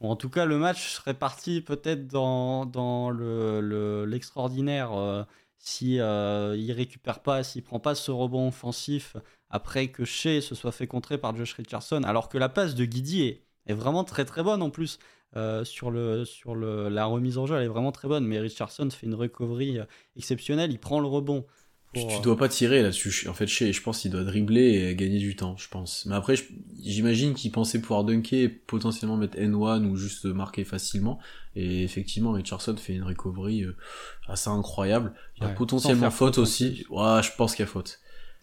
[0.00, 5.24] en tout cas, le match serait parti peut-être dans, dans l'extraordinaire le,
[5.58, 9.18] si il récupère pas, s'il prend pas ce rebond offensif
[9.50, 12.86] après que Shea se soit fait contrer par Josh Richardson, alors que la passe de
[12.86, 14.98] Guidi est est vraiment très très bonne en plus.
[15.36, 18.24] Euh, sur le, sur le, la remise en jeu, elle est vraiment très bonne.
[18.24, 19.84] Mais Richardson fait une recovery euh,
[20.16, 20.70] exceptionnelle.
[20.70, 21.44] Il prend le rebond.
[21.94, 23.28] Tu, euh, dois pas tirer là-dessus.
[23.28, 26.04] En fait, je pense qu'il doit dribbler et gagner du temps, je pense.
[26.06, 26.34] Mais après,
[26.82, 31.18] j'imagine qu'il pensait pouvoir dunker et potentiellement mettre N1 ou juste marquer facilement.
[31.54, 33.66] Et effectivement, Richardson fait une recovery
[34.28, 35.14] assez incroyable.
[35.36, 36.84] Il y a potentiellement faute aussi.
[36.90, 37.98] Ouais, je pense qu'il y a faute.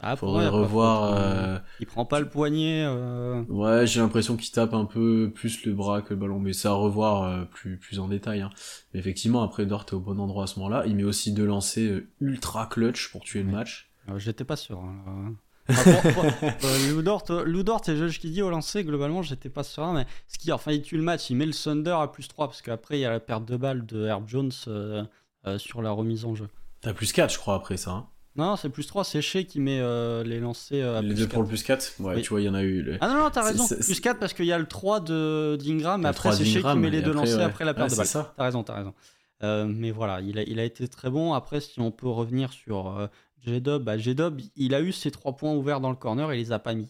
[0.05, 1.13] Ah, Faudrait revoir.
[1.13, 1.57] Euh...
[1.79, 2.83] Il prend pas le poignet.
[2.85, 3.43] Euh...
[3.47, 6.67] Ouais, j'ai l'impression qu'il tape un peu plus le bras que le ballon, mais c'est
[6.67, 8.41] à revoir euh, plus plus en détail.
[8.41, 8.49] Hein.
[8.93, 10.83] Mais effectivement, après Dort est au bon endroit à ce moment-là.
[10.87, 13.89] Il met aussi deux lancers euh, ultra clutch pour tuer le match.
[14.09, 14.79] Euh, j'étais pas sûr.
[14.79, 15.35] Hein,
[15.69, 16.91] euh,
[17.45, 19.87] Lou Dort et Josh dit au lancer, globalement, j'étais pas sûr.
[19.93, 22.47] Mais ce qui, enfin, il tue le match, il met le Thunder à plus 3
[22.47, 26.25] parce qu'après, il y a la perte de balle de Herb Jones sur la remise
[26.25, 26.49] en jeu.
[26.81, 27.91] T'as plus 4, je crois, après ça.
[27.91, 28.07] Hein.
[28.35, 31.27] Non, c'est plus 3, c'est Shea qui met euh, les lancers euh, à Les deux
[31.27, 32.97] pour le plus 4 Ouais, tu vois, il y en a eu.
[32.99, 36.09] Ah non, non, t'as raison, plus 4 parce qu'il y a le 3 d'Ingram, mais
[36.09, 38.07] après c'est Shea qui met les deux lancers après la perte de balle.
[38.07, 38.93] T'as raison, t'as raison.
[39.43, 41.33] Euh, mais voilà, il a, il a été très bon.
[41.33, 43.07] Après, si on peut revenir sur euh,
[43.45, 43.95] J-Dub, bah,
[44.55, 46.73] il a eu ses 3 points ouverts dans le corner et il les a pas
[46.73, 46.89] mis.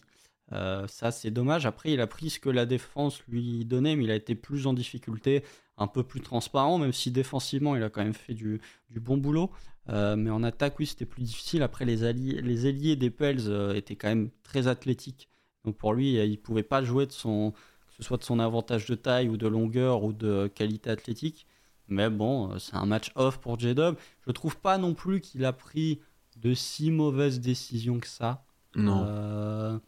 [0.50, 1.66] ça, c'est dommage.
[1.66, 4.66] Après, il a pris ce que la défense lui donnait, mais il a été plus
[4.66, 5.42] en difficulté,
[5.76, 8.60] un peu plus transparent, même si défensivement, il a quand même fait du,
[8.90, 9.50] du bon boulot.
[9.90, 11.62] Euh, mais en attaque, oui, c'était plus difficile.
[11.62, 15.28] Après, les, alliés, les ailiers des Pels euh, étaient quand même très athlétiques.
[15.64, 18.38] Donc pour lui, il ne pouvait pas jouer de son, que ce soit de son
[18.38, 21.46] avantage de taille ou de longueur ou de qualité athlétique.
[21.88, 23.96] Mais bon, euh, c'est un match off pour J-Dub.
[24.26, 26.00] Je trouve pas non plus qu'il a pris
[26.36, 28.44] de si mauvaises décisions que ça.
[28.74, 29.80] Non.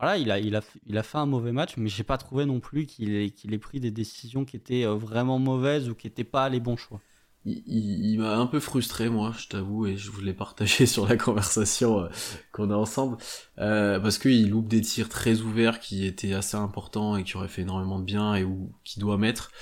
[0.00, 2.46] Voilà, il a, il, a, il a fait un mauvais match, mais j'ai pas trouvé
[2.46, 6.24] non plus qu'il ait, ait pris des décisions qui étaient vraiment mauvaises ou qui n'étaient
[6.24, 7.00] pas les bons choix.
[7.46, 12.00] Il, m'a un peu frustré moi je t'avoue et je voulais partager sur la conversation
[12.00, 12.08] euh,
[12.52, 13.16] qu'on a ensemble.
[13.58, 17.48] Euh, parce qu'il loupe des tirs très ouverts qui étaient assez importants et qui auraient
[17.48, 19.52] fait énormément de bien et où qui doit mettre.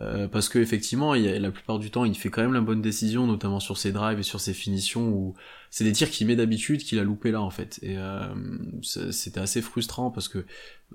[0.00, 3.24] Euh, parce que effectivement la plupart du temps il fait quand même la bonne décision
[3.28, 5.34] notamment sur ses drives et sur ses finitions où
[5.70, 7.78] c'est des tirs qu'il met d'habitude qu'il a loupé là en fait.
[7.82, 8.34] Et euh,
[8.82, 10.44] c'était assez frustrant parce que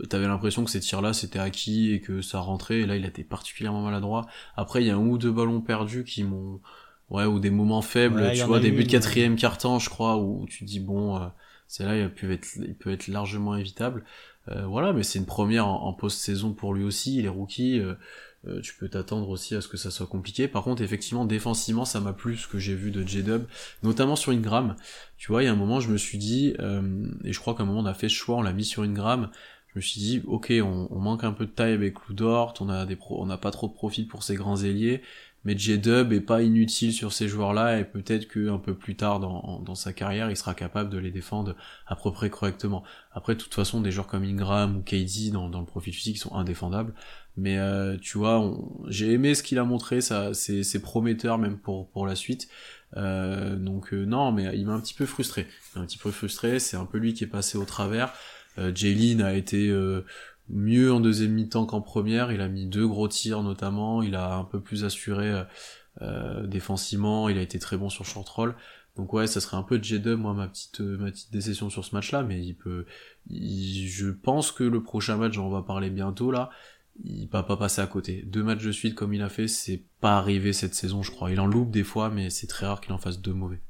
[0.10, 2.82] t'avais l'impression que ces tirs là c'était acquis et que ça rentrait.
[2.82, 4.26] Et là il a été particulièrement maladroit.
[4.56, 6.60] Après il y a un ou deux ballons perdus qui m'ont
[7.10, 10.64] ouais ou des moments faibles tu vois début de quatrième temps je crois où tu
[10.64, 11.28] dis bon euh,
[11.68, 14.04] c'est là il peut être, il peut être largement évitable.
[14.50, 17.82] Euh, voilà, mais c'est une première en, post-saison pour lui aussi, il est rookie,
[18.48, 20.48] euh, euh, tu peux t'attendre aussi à ce que ça soit compliqué.
[20.48, 23.46] Par contre, effectivement, défensivement, ça m'a plu ce que j'ai vu de J-Dub,
[23.84, 24.76] notamment sur Ingram.
[25.18, 26.56] Tu vois, il y a un moment, je me suis dit,
[27.24, 28.84] et je crois qu'à un moment on a fait ce choix, on l'a mis sur
[28.84, 29.30] Ingram,
[29.74, 32.70] je me suis dit, ok, on, manque un peu de taille avec Lou Dort, on
[32.70, 35.02] a des on n'a pas trop de profil pour ces grands ailiers,
[35.46, 39.60] mais J-Dub est pas inutile sur ces joueurs-là et peut-être qu'un peu plus tard dans,
[39.60, 42.84] dans, sa carrière, il sera capable de les défendre à peu près correctement.
[43.12, 46.18] Après, de toute façon, des joueurs comme Ingram ou KD dans, dans le profil physique
[46.18, 46.94] sont indéfendables.
[47.36, 48.54] Mais euh, tu vois,
[48.88, 52.48] j'ai aimé ce qu'il a montré, ça, c'est prometteur même pour, pour la suite.
[52.96, 55.48] Euh, donc euh, non, mais il m'a un petit peu frustré.
[55.76, 58.14] un petit peu frustré, c'est un peu lui qui est passé au travers.
[58.60, 60.06] Euh, Jaylin a été euh,
[60.50, 62.32] mieux en deuxième mi-temps qu'en première.
[62.32, 64.02] Il a mis deux gros tirs notamment.
[64.02, 65.44] Il a un peu plus assuré euh,
[66.02, 67.30] euh défensivement.
[67.30, 68.56] Il a été très bon sur short.
[68.96, 71.96] Donc ouais, ça serait un peu J2 moi ma petite ma petite déception sur ce
[71.96, 72.86] match-là, mais il peut.
[73.30, 76.50] je pense que le prochain match, on va parler bientôt là.
[77.04, 78.22] Il va pas passer à côté.
[78.28, 81.32] Deux matchs de suite comme il a fait, c'est pas arrivé cette saison, je crois.
[81.32, 83.62] Il en loupe des fois, mais c'est très rare qu'il en fasse deux mauvais.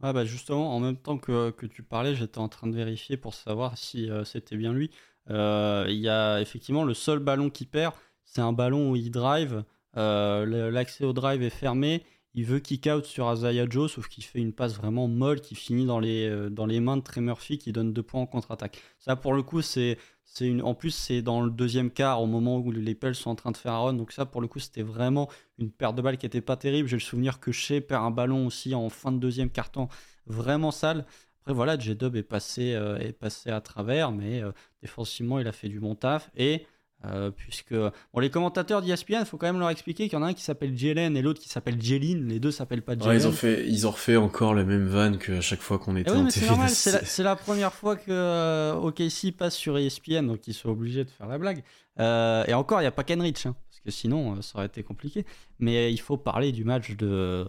[0.00, 3.16] Ouais, bah justement, en même temps que, que tu parlais, j'étais en train de vérifier
[3.16, 4.92] pour savoir si c'était bien lui.
[5.30, 9.10] Euh, il y a effectivement le seul ballon qui perd, c'est un ballon où il
[9.10, 9.64] drive.
[9.96, 12.02] Euh, l'accès au drive est fermé.
[12.34, 15.54] Il veut kick out sur Azaya Joe, sauf qu'il fait une passe vraiment molle qui
[15.54, 18.26] finit dans les, euh, dans les mains de Trey Murphy qui donne deux points en
[18.26, 18.80] contre-attaque.
[18.98, 19.98] Ça, pour le coup, c'est.
[20.40, 20.62] Une...
[20.62, 23.50] En plus, c'est dans le deuxième quart, au moment où les Pels sont en train
[23.50, 23.92] de faire un run.
[23.92, 26.88] Donc, ça, pour le coup, c'était vraiment une perte de balle qui était pas terrible.
[26.88, 29.90] J'ai le souvenir que Shea perd un ballon aussi en fin de deuxième quart-temps,
[30.26, 31.04] vraiment sale.
[31.42, 35.52] Après, voilà, J-Dub est, passé, euh, est passé à travers, mais euh, défensivement, il a
[35.52, 36.30] fait du bon taf.
[36.36, 36.66] Et
[37.04, 40.22] euh, puisque bon, les commentateurs d'ESPN, il faut quand même leur expliquer qu'il y en
[40.22, 42.28] a un qui s'appelle Jelen et l'autre qui s'appelle Jelin.
[42.28, 43.16] Les deux s'appellent pas Jelen.
[43.16, 46.12] ils, ont fait, ils ont refait encore la même vanne qu'à chaque fois qu'on était
[46.14, 50.54] eh en C'est normal, c'est la, première fois que OKC passe sur ESPN, donc ils
[50.54, 51.64] sont obligés de faire la blague.
[51.98, 55.26] et encore, il n'y a pas Kenrich, hein, parce que sinon, ça aurait été compliqué.
[55.58, 57.48] Mais il faut parler du match de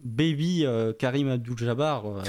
[0.00, 2.22] Baby euh, Karim Abdul-Jabbar, euh,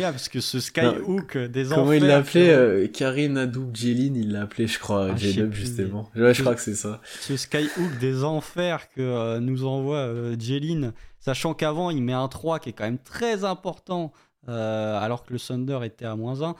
[0.02, 1.78] parce que ce skyhook des enfers.
[1.78, 6.10] Comment il l'a appelé euh, Karim Abdul-Jelin, il l'a appelé, je crois, ah, justement.
[6.16, 7.00] Ouais, je crois que c'est ça.
[7.20, 12.58] Ce skyhook des enfers que euh, nous envoie Jelin, sachant qu'avant il met un 3
[12.58, 14.12] qui est quand même très important,
[14.48, 16.56] alors que le Thunder était à moins 1.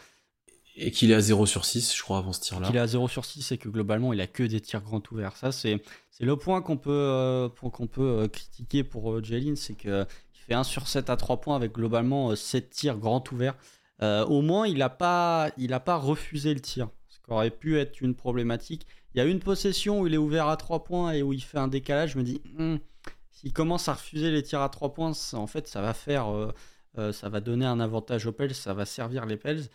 [0.77, 2.67] Et qu'il est à 0 sur 6, je crois, avant ce tir-là.
[2.67, 5.03] Qu'il est à 0 sur 6 et que globalement, il a que des tirs grands
[5.11, 5.37] ouverts.
[5.37, 5.81] Ça, c'est
[6.21, 10.65] le point qu'on peut, euh, peut euh, critiquer pour euh, Jalen, c'est qu'il fait 1
[10.65, 13.57] sur 7 à 3 points avec globalement 7 tirs grands ouverts.
[14.01, 15.51] au moins, il n'a pas,
[15.85, 18.87] pas refusé le tir, ce qui aurait pu être une problématique.
[19.15, 21.43] Il y a une possession où il est ouvert à 3 points et où il
[21.43, 22.13] fait un décalage.
[22.13, 22.77] Je me dis, hmm,
[23.31, 26.53] s'il commence à refuser les tirs à 3 points, en fait, ça va faire,
[27.13, 29.69] ça va donner un avantage aux Pels, ça va servir les Pels.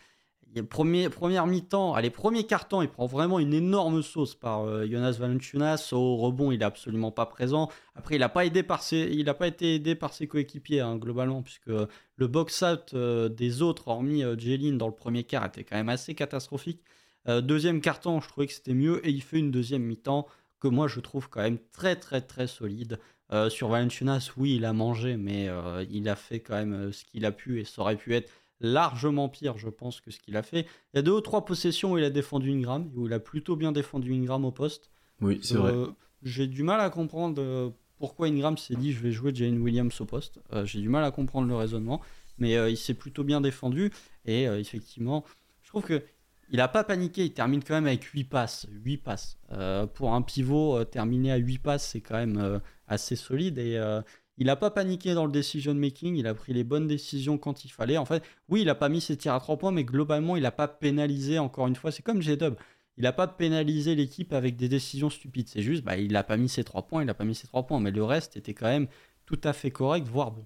[0.63, 5.17] Premier, première mi-temps, allez, premier carton, il prend vraiment une énorme sauce par euh, Jonas
[5.19, 5.89] Valanciunas.
[5.91, 7.69] Au rebond, il est absolument pas présent.
[7.93, 12.93] Après, il n'a pas, pas été aidé par ses coéquipiers, hein, globalement, puisque le box-out
[12.93, 16.81] euh, des autres, hormis euh, Jelin, dans le premier quart, était quand même assez catastrophique.
[17.27, 20.25] deuxième carton, je trouvais que c'était mieux, et il fait une deuxième mi-temps
[20.61, 22.99] que moi, je trouve quand même très, très, très solide.
[23.49, 25.49] sur Valanciunas, oui, il a mangé, mais
[25.89, 29.29] il a fait quand même ce qu'il a pu, et ça aurait pu être largement
[29.29, 30.61] pire, je pense, que ce qu'il a fait.
[30.93, 33.19] Il y a deux ou trois possessions où il a défendu Ingram, où il a
[33.19, 34.89] plutôt bien défendu Ingram au poste.
[35.21, 35.71] Oui, c'est vrai.
[35.71, 35.87] Euh,
[36.23, 39.99] j'ai du mal à comprendre euh, pourquoi Ingram s'est dit je vais jouer Jane Williams
[40.01, 40.39] au poste.
[40.53, 42.01] Euh, j'ai du mal à comprendre le raisonnement,
[42.37, 43.91] mais il s'est plutôt bien défendu.
[44.25, 45.23] Et effectivement,
[45.61, 46.03] je trouve que
[46.51, 48.67] il n'a pas paniqué, il termine quand même avec 8 passes.
[48.71, 49.39] 8 passes.
[49.95, 53.57] pour un pivot, terminer à 8 passes, c'est quand même assez solide.
[53.57, 53.79] Et
[54.37, 57.63] il n'a pas paniqué dans le decision making, il a pris les bonnes décisions quand
[57.63, 57.97] il fallait.
[57.97, 60.43] En fait, oui, il n'a pas mis ses tirs à 3 points, mais globalement, il
[60.43, 62.55] n'a pas pénalisé, encore une fois, c'est comme J-Dub.
[62.97, 65.49] Il n'a pas pénalisé l'équipe avec des décisions stupides.
[65.49, 67.47] C'est juste, bah, il n'a pas mis ses 3 points, il n'a pas mis ses
[67.47, 68.87] 3 points, mais le reste était quand même
[69.25, 70.45] tout à fait correct, voire bon.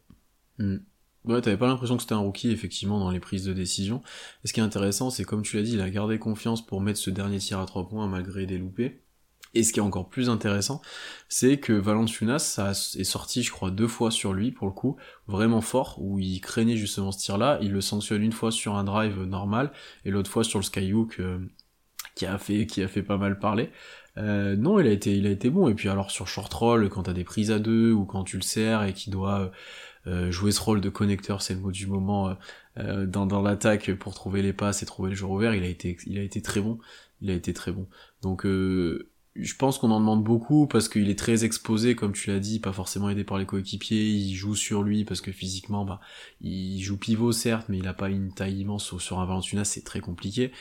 [0.58, 0.78] Hmm.
[1.26, 4.02] Ouais, t'avais pas l'impression que c'était un rookie, effectivement, dans les prises de décision.
[4.44, 6.82] Et ce qui est intéressant, c'est comme tu l'as dit, il a gardé confiance pour
[6.82, 9.02] mettre ce dernier tir à 3 points malgré des loupés.
[9.56, 10.82] Et ce qui est encore plus intéressant,
[11.28, 14.98] c'est que Valanciunas ça est sorti, je crois, deux fois sur lui, pour le coup,
[15.28, 17.58] vraiment fort, où il craignait justement ce tir-là.
[17.62, 19.72] Il le sanctionne une fois sur un drive normal,
[20.06, 21.40] et l'autre fois sur le skyhook, euh,
[22.14, 23.72] qui a fait, qui a fait pas mal parler.
[24.18, 25.68] Euh, non, il a été, il a été bon.
[25.68, 28.36] Et puis alors sur short roll, quand t'as des prises à deux, ou quand tu
[28.36, 29.52] le sers et qu'il doit
[30.06, 32.36] euh, jouer ce rôle de connecteur, c'est le mot du moment,
[32.78, 35.98] dans, dans l'attaque pour trouver les passes et trouver le jour ouvert, il a été,
[36.06, 36.80] il a été très bon.
[37.22, 37.88] Il a été très bon.
[38.22, 38.46] Donc
[39.42, 42.60] je pense qu'on en demande beaucoup parce qu'il est très exposé, comme tu l'as dit,
[42.60, 44.08] pas forcément aidé par les coéquipiers.
[44.10, 46.00] Il joue sur lui parce que physiquement, bah,
[46.42, 49.84] il joue pivot certes, mais il a pas une taille immense sur un Valanciunas, c'est
[49.84, 50.52] très compliqué.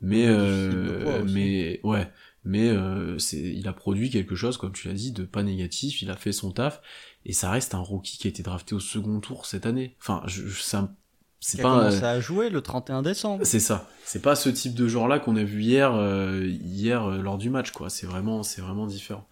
[0.00, 2.10] Mais, euh, mais ouais,
[2.44, 6.02] mais euh, c'est, il a produit quelque chose, comme tu l'as dit, de pas négatif.
[6.02, 6.80] Il a fait son taf
[7.24, 9.96] et ça reste un rookie qui a été drafté au second tour cette année.
[10.00, 10.94] Enfin, je, ça
[11.40, 13.44] c'est pas commencé à jouer le 31 décembre.
[13.44, 13.88] C'est ça.
[14.04, 17.38] C'est pas ce type de joueur là qu'on a vu hier euh, hier euh, lors
[17.38, 17.90] du match quoi.
[17.90, 19.26] C'est vraiment c'est vraiment différent.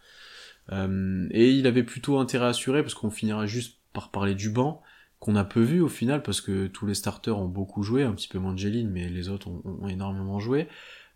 [0.72, 4.50] Euh, et il avait plutôt intérêt à assurer parce qu'on finira juste par parler du
[4.50, 4.82] banc
[5.18, 8.12] qu'on a peu vu au final parce que tous les starters ont beaucoup joué, un
[8.12, 10.68] petit peu moins de Jeline, mais les autres ont, ont énormément joué.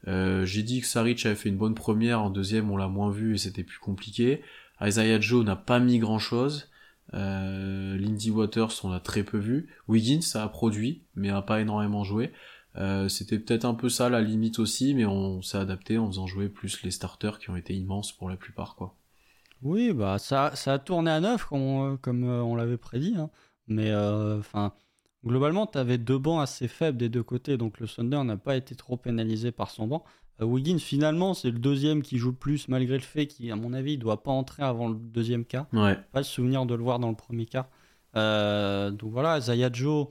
[0.06, 3.34] J'ai dit que Saric avait fait une bonne première, en deuxième on l'a moins vu
[3.34, 4.42] et c'était plus compliqué.
[4.80, 6.70] Isaiah Joe n'a pas mis grand chose.
[7.14, 9.68] Euh, Lindy Waters, on l'a très peu vu.
[9.88, 12.32] Wiggins, ça a produit, mais a pas énormément joué.
[12.76, 16.26] Euh, c'était peut-être un peu ça la limite aussi, mais on s'est adapté en faisant
[16.26, 18.94] jouer plus les starters qui ont été immenses pour la plupart, quoi.
[19.62, 23.28] Oui, bah ça, ça a tourné à neuf comme, comme euh, on l'avait prédit, hein.
[23.66, 24.72] mais enfin.
[25.24, 28.56] globalement, tu avais deux bancs assez faibles des deux côtés, donc le Thunder n'a pas
[28.56, 30.04] été trop pénalisé par son banc.
[30.40, 33.56] Euh, Wiggins, finalement, c'est le deuxième qui joue le plus, malgré le fait qu'il, à
[33.56, 35.66] mon avis, ne doit pas entrer avant le deuxième quart.
[35.72, 35.98] Ouais.
[36.12, 37.68] Pas le souvenir de le voir dans le premier quart.
[38.16, 40.08] Euh, donc voilà, Zaya Joe.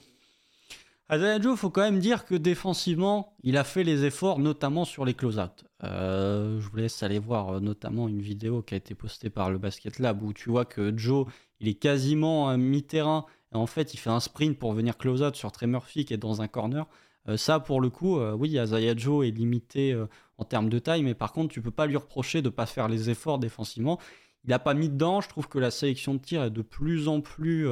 [1.12, 5.16] Joe, faut quand même dire que défensivement, il a fait les efforts, notamment sur les
[5.16, 5.66] close-out.
[5.84, 9.58] Euh, je vous laisse aller voir notamment une vidéo qui a été postée par le
[9.58, 11.26] Basket Lab où tu vois que Joe,
[11.62, 13.26] il est quasiment mi-terrain.
[13.52, 16.18] Et en fait, il fait un sprint pour venir close-out sur Trey Murphy qui est
[16.18, 16.86] dans un corner.
[17.28, 20.08] Euh, ça, pour le coup, euh, oui, Azaya Joe est limité euh,
[20.38, 22.66] en termes de taille, mais par contre, tu peux pas lui reprocher de ne pas
[22.66, 24.00] faire les efforts défensivement.
[24.46, 25.22] Il n'a pas mis dedans.
[25.22, 27.68] Je trouve que la sélection de tir est de plus en plus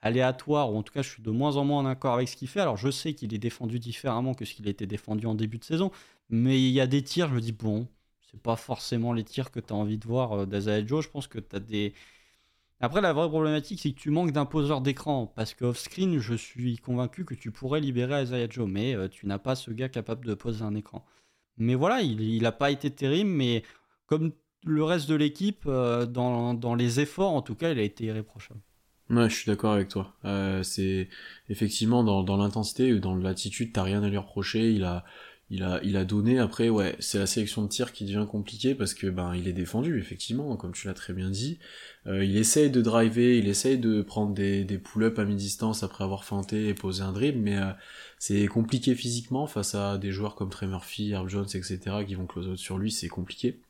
[0.00, 2.36] aléatoire, ou en tout cas, je suis de moins en moins en accord avec ce
[2.36, 2.60] qu'il fait.
[2.60, 5.64] Alors, je sais qu'il est défendu différemment que ce qu'il était défendu en début de
[5.64, 5.90] saison,
[6.30, 7.86] mais il y a des tirs, je me dis, bon,
[8.30, 11.04] c'est pas forcément les tirs que tu as envie de voir d'Azaya Joe.
[11.04, 11.94] Je pense que tu as des
[12.80, 15.32] après, la vraie problématique, c'est que tu manques d'un poseur d'écran.
[15.36, 18.68] Parce qu'off-screen, je suis convaincu que tu pourrais libérer Isaiah Joe.
[18.68, 21.04] Mais euh, tu n'as pas ce gars capable de poser un écran.
[21.56, 23.30] Mais voilà, il n'a pas été terrible.
[23.30, 23.62] Mais
[24.06, 24.32] comme
[24.64, 28.60] le reste de l'équipe, euh, dans, les efforts, en tout cas, il a été irréprochable.
[29.10, 30.14] Ouais, je suis d'accord avec toi.
[30.24, 31.08] Euh, c'est
[31.48, 34.72] effectivement dans, dans l'intensité ou dans l'attitude, t'as rien à lui reprocher.
[34.72, 35.04] Il a,
[35.50, 36.38] il a, il a donné.
[36.38, 39.52] Après, ouais, c'est la sélection de tir qui devient compliquée parce que ben il est
[39.52, 41.58] défendu effectivement, comme tu l'as très bien dit.
[42.06, 46.04] Euh, il essaye de driver, il essaye de prendre des, des pull-ups à mi-distance après
[46.04, 47.70] avoir feinté et posé un dribble, mais euh,
[48.18, 51.78] c'est compliqué physiquement face à des joueurs comme Trey Murphy, Herb Jones, etc.
[52.06, 53.60] qui vont close out sur lui, c'est compliqué.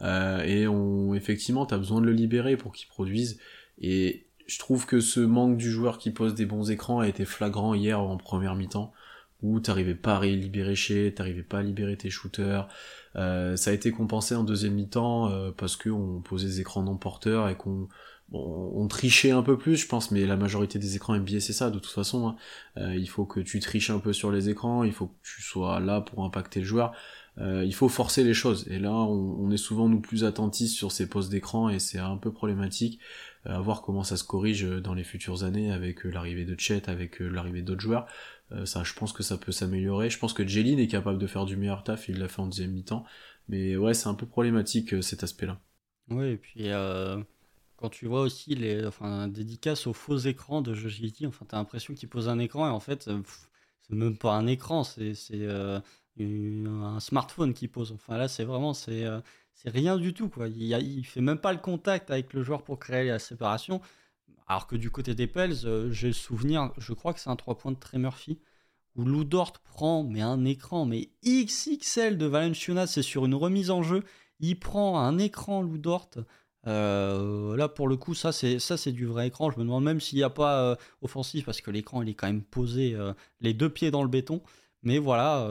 [0.00, 3.38] Euh, et on, effectivement, t'as besoin de le libérer pour qu'il produise.
[3.78, 7.24] Et je trouve que ce manque du joueur qui pose des bons écrans a été
[7.24, 8.92] flagrant hier en première mi-temps
[9.42, 12.68] où t'arrivais pas à libérer chez, t'arrivais pas à libérer tes shooters.
[13.16, 16.96] Euh, ça a été compensé en deuxième mi-temps euh, parce qu'on posait des écrans non
[16.96, 17.88] porteurs et qu'on
[18.32, 21.70] on, trichait un peu plus, je pense, mais la majorité des écrans NBA c'est ça
[21.70, 22.28] de toute façon.
[22.28, 22.36] Hein.
[22.78, 25.42] Euh, il faut que tu triches un peu sur les écrans, il faut que tu
[25.42, 26.92] sois là pour impacter le joueur.
[27.38, 28.66] il faut forcer les choses.
[28.68, 31.98] Et là, on, on, est souvent nous plus attentifs sur ces postes d'écran et c'est
[31.98, 32.98] un peu problématique.
[33.44, 37.20] à voir comment ça se corrige dans les futures années avec l'arrivée de Chet, avec
[37.20, 38.06] l'arrivée d'autres joueurs.
[38.52, 40.10] Euh, ça, je pense que ça peut s'améliorer.
[40.10, 42.46] Je pense que Jeline est capable de faire du meilleur taf, il l'a fait en
[42.46, 43.04] deuxième mi-temps.
[43.48, 45.60] Mais ouais, c'est un peu problématique euh, cet aspect-là.
[46.08, 47.20] Oui, et puis euh,
[47.76, 51.94] quand tu vois aussi les enfin, dédicaces aux faux écrans de Jojiti, enfin, t'as l'impression
[51.94, 55.14] qu'il pose un écran et en fait, c'est même pas un écran, c'est
[55.48, 57.92] un smartphone qui pose.
[57.92, 59.04] Enfin là, c'est vraiment, c'est
[59.54, 60.28] c'est rien du tout.
[60.28, 60.48] Quoi.
[60.48, 63.80] Il, il fait même pas le contact avec le joueur pour créer la séparation.
[64.46, 67.36] Alors que du côté des Pels, euh, j'ai le souvenir, je crois que c'est un
[67.36, 68.38] 3 points de Trey Murphy,
[68.94, 73.70] où Lou Dort prend mais un écran, mais XXL de Valenciunas, c'est sur une remise
[73.70, 74.02] en jeu.
[74.38, 76.10] Il prend un écran Lou Dort.
[76.66, 79.50] Euh, là, pour le coup, ça c'est du vrai écran.
[79.50, 82.14] Je me demande même s'il n'y a pas euh, offensif parce que l'écran il est
[82.14, 82.96] quand même posé
[83.40, 84.42] les deux pieds dans le béton.
[84.82, 85.48] Mais voilà,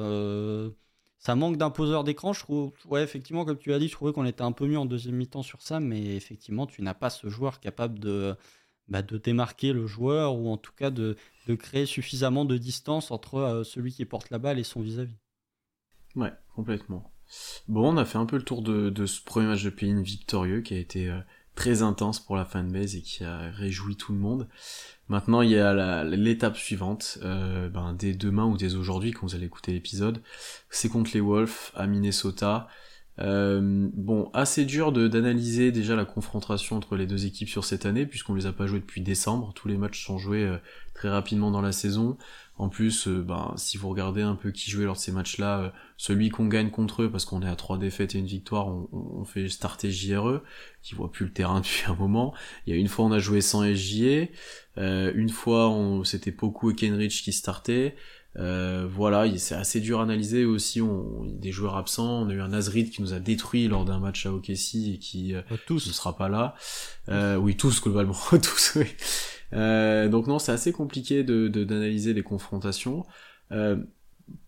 [1.18, 2.34] ça manque d'un poseur d'écran.
[2.34, 4.80] Je trouve, ouais, effectivement, comme tu as dit, je trouvais qu'on était un peu mieux
[4.80, 8.36] en deuxième mi-temps sur ça, mais effectivement, tu n'as pas ce joueur capable de
[8.88, 11.18] bah, de démarquer le joueur ou en tout cas de,
[11.60, 15.18] créer suffisamment de distance entre euh, celui qui porte la balle et son vis-à-vis.
[16.16, 17.12] Ouais, complètement.
[17.68, 20.62] Bon, on a fait un peu le tour de, ce premier match de play victorieux
[20.62, 21.20] qui a été euh,
[21.56, 24.48] très intense pour la fanbase et qui a réjoui tout le monde.
[25.08, 29.36] Maintenant, il y a l'étape suivante, euh, ben, dès demain ou dès aujourd'hui, quand vous
[29.36, 30.22] allez écouter l'épisode,
[30.70, 32.68] c'est contre les Wolves à Minnesota.
[33.20, 38.06] Euh, bon, assez dur d'analyser déjà la confrontation entre les deux équipes sur cette année,
[38.06, 39.54] puisqu'on les a pas joués depuis décembre.
[39.54, 40.58] Tous les matchs sont joués euh,
[40.94, 42.18] très rapidement dans la saison.
[42.58, 45.74] En plus, euh, ben, si vous regardez un peu qui jouait lors de ces matchs-là,
[45.98, 48.90] celui qu'on gagne contre eux, parce qu'on est à trois défaites et une victoire, on,
[48.92, 50.42] on, fait starter JRE,
[50.82, 52.34] qui voit plus le terrain depuis un moment.
[52.68, 54.28] Il y a une fois on a joué sans SJA,
[54.78, 57.96] une fois c'était Poku et Kenrich qui startaient.
[58.38, 60.82] Euh, voilà, c'est assez dur à analyser aussi.
[60.82, 62.22] On, des joueurs absents.
[62.22, 65.00] On a eu un Nazrid qui nous a détruit lors d'un match à OKC et
[65.00, 65.88] qui euh, tous.
[65.88, 66.56] ne sera pas là.
[67.10, 68.74] Euh, oui, tous globalement, tous.
[68.76, 68.88] Oui.
[69.54, 73.06] Euh, donc non, c'est assez compliqué de d'analyser les confrontations.
[73.52, 73.78] Euh,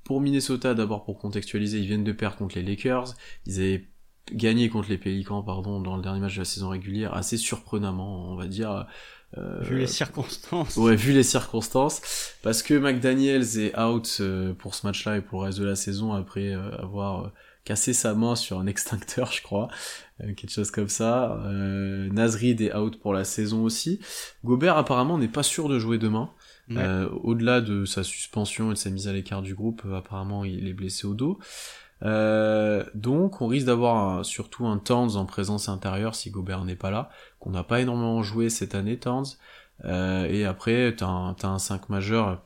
[0.03, 3.13] pour Minnesota, d'abord pour contextualiser, ils viennent de perdre contre les Lakers.
[3.45, 3.87] Ils avaient
[4.33, 8.31] gagné contre les Pelicans, pardon, dans le dernier match de la saison régulière, assez surprenamment,
[8.31, 8.87] on va dire.
[9.37, 10.77] Euh, vu les circonstances.
[10.77, 12.33] Ouais, vu les circonstances.
[12.43, 15.75] Parce que McDaniels est out euh, pour ce match-là et pour le reste de la
[15.75, 17.31] saison après euh, avoir
[17.65, 19.67] cassé sa main sur un extincteur, je crois.
[20.19, 21.41] quelque chose comme ça.
[21.45, 23.99] Euh, Nasrid est out pour la saison aussi.
[24.45, 26.31] Gobert apparemment n'est pas sûr de jouer demain.
[27.23, 30.73] Au-delà de sa suspension et de sa mise à l'écart du groupe, apparemment il est
[30.73, 31.39] blessé au dos.
[32.03, 36.91] Euh, donc on risque d'avoir surtout un Towns en présence intérieure si Gobert n'est pas
[36.91, 37.09] là,
[37.39, 39.25] qu'on n'a pas énormément joué cette année Towns.
[39.85, 42.41] Euh, et après t'as un, un 5 majeur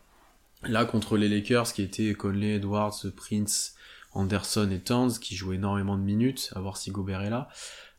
[0.64, 3.76] là contre les Lakers qui était Conley, Edwards, Prince,
[4.14, 7.48] Anderson et Towns qui jouent énormément de minutes, à voir si Gobert est là.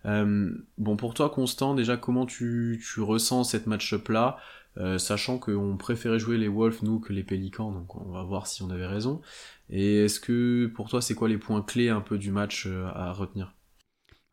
[0.05, 4.39] Euh, bon pour toi Constant, déjà comment tu, tu ressens cette match-up là
[4.79, 8.47] euh, sachant qu'on préférait jouer les Wolves nous que les Pélicans, donc on va voir
[8.47, 9.21] si on avait raison.
[9.69, 12.87] Et est-ce que pour toi c'est quoi les points clés un peu du match euh,
[12.95, 13.53] à retenir?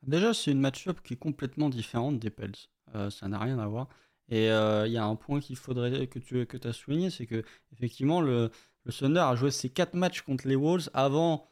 [0.03, 2.53] Déjà c'est une match-up qui est complètement différente des Pels,
[2.95, 3.87] euh, ça n'a rien à voir.
[4.31, 7.43] Et il y a un point qu'il faudrait que tu que as souligné, c'est que
[7.73, 8.51] effectivement le,
[8.83, 11.47] le Thunder a joué ses quatre matchs contre les Wolves avant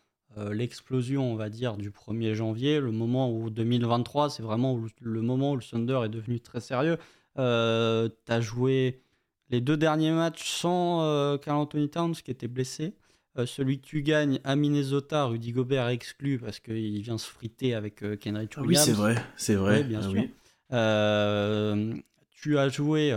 [0.52, 5.54] l'explosion, on va dire, du 1er janvier, le moment où 2023, c'est vraiment le moment
[5.54, 7.00] où le Thunder est devenu très sérieux.
[7.40, 9.02] Euh, tu as joué
[9.50, 12.94] les deux derniers matchs sans euh, Carl Anthony Towns qui était blessé.
[13.38, 17.28] Euh, celui que tu gagnes à Minnesota, Rudy Gobert est exclu parce qu'il vient se
[17.28, 18.68] friter avec Kenrich Williams.
[18.68, 19.84] oui, c'est vrai, c'est vrai.
[19.84, 22.04] bien ah sûr.
[22.32, 23.16] tu as joué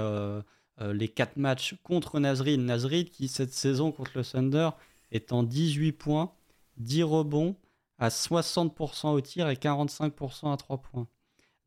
[0.81, 2.61] les quatre matchs contre Nazrid.
[2.61, 4.71] Nazrid qui, cette saison contre le Thunder,
[5.12, 6.33] est en 18 points,
[6.77, 7.57] 10 rebonds,
[7.99, 11.07] à 60% au tir et 45% à 3 points.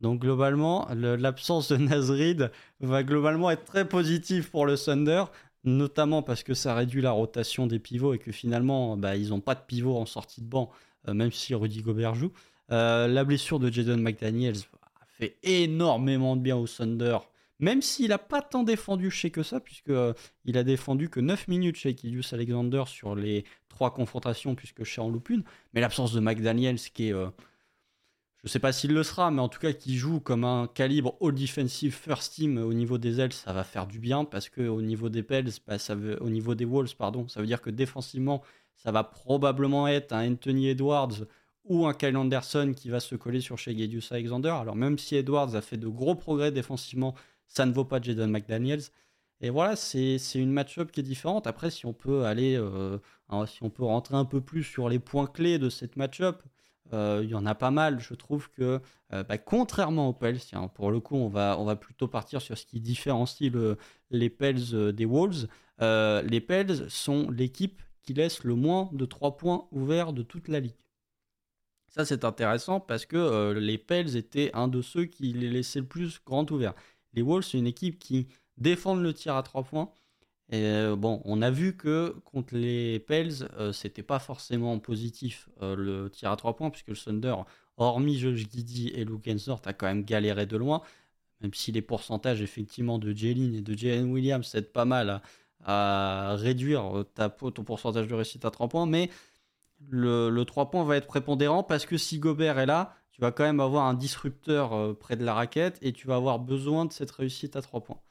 [0.02, 2.52] Donc globalement, l'absence de Nazrid
[2.82, 5.26] va globalement être très positive pour le Thunder,
[5.64, 9.42] notamment parce que ça réduit la rotation des pivots et que finalement, bah, ils n'ont
[9.42, 10.70] pas de pivot en sortie de banc,
[11.08, 12.32] euh, même si Rudy Gobert joue.
[12.72, 14.58] Euh, la blessure de Jaden McDaniels
[15.18, 17.18] fait énormément de bien au Thunder,
[17.60, 20.14] même s'il n'a pas tant défendu chez que ça, puisqu'il euh,
[20.46, 25.02] il a défendu que 9 minutes chez Kilius Alexander sur les trois confrontations, puisque chez
[25.02, 25.12] en.
[25.74, 27.14] Mais l'absence de McDaniels, qui est
[28.44, 30.68] je ne sais pas s'il le sera, mais en tout cas qui joue comme un
[30.68, 34.50] calibre all defensive first team au niveau des ailes, ça va faire du bien parce
[34.50, 35.78] que au niveau des Pels, bah,
[36.20, 38.44] au niveau des Wolves, pardon, ça veut dire que défensivement,
[38.76, 41.26] ça va probablement être un Anthony Edwards
[41.64, 44.50] ou un Kyle Anderson qui va se coller sur chez Gedius Alexander.
[44.50, 47.16] Alors même si Edwards a fait de gros progrès défensivement,
[47.48, 48.84] ça ne vaut pas Jaden McDaniels.
[49.40, 51.48] Et voilà, c'est une match-up qui est différente.
[51.48, 52.98] Après, si on peut aller, euh,
[53.46, 56.44] si on peut rentrer un peu plus sur les points clés de cette match-up,
[56.92, 58.00] il y en a pas mal.
[58.00, 58.80] Je trouve que,
[59.14, 60.40] euh, bah, contrairement aux Pels,
[60.76, 63.52] pour le coup, on va, plutôt partir sur ce qui différencie
[64.12, 65.48] les Pels euh, des Wolves.
[65.80, 70.60] les Pels sont l'équipe qui laisse le moins de 3 points ouverts de toute la
[70.60, 70.76] ligue.
[71.88, 75.86] Ça, c'est intéressant parce que les Pels étaient un de ceux qui les laissaient le
[75.86, 76.74] plus grand ouvert.
[77.14, 78.28] Les Wolves, c'est une équipe qui
[78.58, 79.90] défendent le tir à 3 points,
[80.54, 85.50] et euh, bon, on a vu que contre les Pels, euh, c'était pas forcément positif
[85.64, 87.34] euh, le tir à 3 points, puisque le Thunder,
[87.78, 90.84] hormis Josh Giddy et Luke Ensort, a quand même galéré de loin,
[91.42, 95.24] même si les pourcentages effectivement de Jalen et de Jalen Williams aident pas mal
[95.66, 99.10] à, réduire ton pourcentage de réussite à 3 points, mais
[99.90, 103.32] le, le 3 points va être prépondérant parce que si Gobert est là, tu vas
[103.32, 106.94] quand même avoir un disrupteur près de la raquette et tu vas avoir besoin de
[106.94, 108.02] cette réussite à 3 points.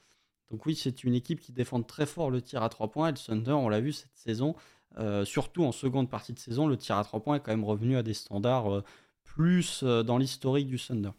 [0.51, 3.09] Donc oui, c'est une équipe qui défend très fort le tir à 3 points.
[3.09, 4.55] Et le Thunder, on l'a vu cette saison,
[4.99, 7.63] euh, surtout en seconde partie de saison, le tir à 3 points est quand même
[7.63, 8.83] revenu à des standards euh,
[9.23, 11.11] plus euh, dans l'historique du Thunder.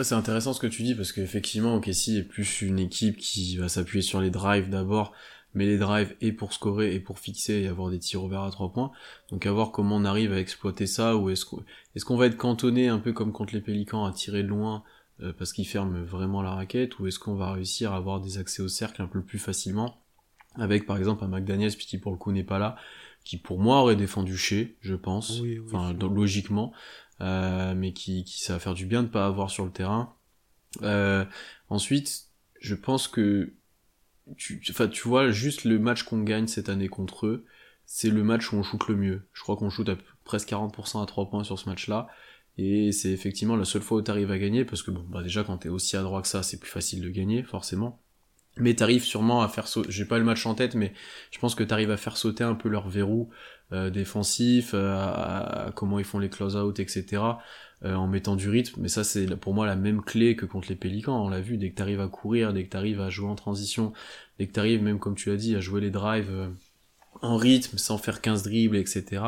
[0.00, 3.68] C'est intéressant ce que tu dis parce qu'effectivement, OKC est plus une équipe qui va
[3.68, 5.12] s'appuyer sur les drives d'abord,
[5.54, 8.50] mais les drives et pour scorer et pour fixer et avoir des tirs ouverts à
[8.50, 8.92] 3 points.
[9.30, 11.64] Donc à voir comment on arrive à exploiter ça ou est-ce qu'on
[11.96, 14.84] est qu'on va être cantonné un peu comme contre les Pélicans à tirer loin
[15.20, 18.38] euh, parce qu'il ferme vraiment la raquette, ou est-ce qu'on va réussir à avoir des
[18.38, 20.02] accès au cercle un peu plus facilement,
[20.54, 22.76] avec par exemple un McDaniels, qui pour le coup n'est pas là,
[23.24, 26.72] qui pour moi aurait défendu chez, je pense, enfin logiquement.
[27.20, 30.14] mais qui, qui ça va faire du bien de pas avoir sur le terrain.
[31.68, 32.28] ensuite,
[32.60, 33.54] je pense que
[34.36, 37.44] tu, enfin, tu vois, juste le match qu'on gagne cette année contre eux,
[37.86, 39.28] c'est le match où on shoot le mieux.
[39.32, 42.08] Je crois qu'on shoot à presque 40% à 3 points sur ce match-là.
[42.58, 45.22] Et c'est effectivement la seule fois où tu arrives à gagner, parce que bon, bah
[45.22, 48.02] déjà quand t'es aussi à droit que ça, c'est plus facile de gagner, forcément.
[48.58, 50.92] Mais t'arrives sûrement à faire sauter, j'ai pas le match en tête, mais
[51.30, 53.30] je pense que t'arrives à faire sauter un peu leur verrou
[53.72, 57.22] euh, défensif, euh, à, comment ils font les close-out, etc.
[57.84, 58.80] Euh, en mettant du rythme.
[58.80, 61.24] Mais ça, c'est pour moi la même clé que contre les Pélicans.
[61.24, 63.92] On l'a vu, dès que t'arrives à courir, dès que t'arrives à jouer en transition,
[64.38, 66.50] dès que t'arrives, même comme tu l'as dit, à jouer les drives
[67.22, 69.22] en rythme, sans faire 15 dribbles, etc.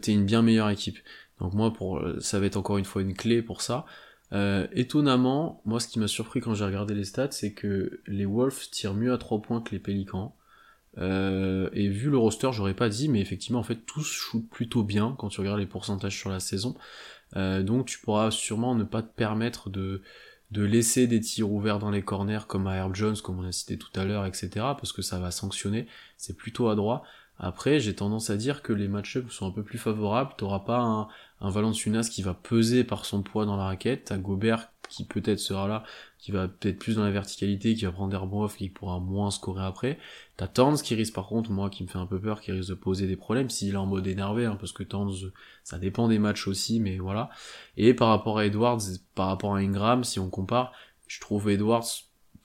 [0.00, 0.98] t'es une bien meilleure équipe.
[1.40, 3.86] Donc moi, pour, ça va être encore une fois une clé pour ça.
[4.32, 8.26] Euh, étonnamment, moi ce qui m'a surpris quand j'ai regardé les stats, c'est que les
[8.26, 10.36] Wolves tirent mieux à 3 points que les Pélicans.
[10.98, 14.82] Euh, et vu le roster, j'aurais pas dit, mais effectivement, en fait, tous shootent plutôt
[14.82, 16.76] bien quand tu regardes les pourcentages sur la saison.
[17.36, 20.02] Euh, donc tu pourras sûrement ne pas te permettre de,
[20.50, 23.52] de laisser des tirs ouverts dans les corners comme à Herb Jones, comme on a
[23.52, 24.50] cité tout à l'heure, etc.
[24.54, 25.86] Parce que ça va sanctionner.
[26.16, 27.04] C'est plutôt à droit.
[27.40, 30.34] Après, j'ai tendance à dire que les match-ups sont un peu plus favorables.
[30.36, 31.08] T'auras pas un,
[31.40, 35.38] un Valanciunas qui va peser par son poids dans la raquette, t'as Gobert qui peut-être
[35.38, 35.84] sera là,
[36.18, 39.64] qui va peut-être plus dans la verticalité, qui va prendre des qui pourra moins scorer
[39.64, 39.98] après.
[40.36, 42.68] T'as Towns qui risque par contre, moi qui me fait un peu peur, qui risque
[42.68, 45.32] de poser des problèmes s'il est en mode énervé, hein, parce que Towns,
[45.64, 47.30] ça dépend des matchs aussi, mais voilà.
[47.76, 48.82] Et par rapport à Edwards,
[49.14, 50.72] par rapport à Ingram, si on compare,
[51.06, 51.86] je trouve Edwards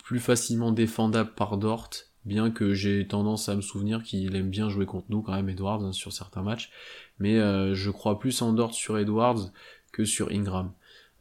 [0.04, 1.90] plus facilement défendable par Dort,
[2.26, 5.50] bien que j'ai tendance à me souvenir qu'il aime bien jouer contre nous quand même
[5.50, 6.72] Edwards hein, sur certains matchs
[7.20, 9.52] mais euh, je crois plus en Dort sur Edwards
[9.92, 10.72] que sur Ingram.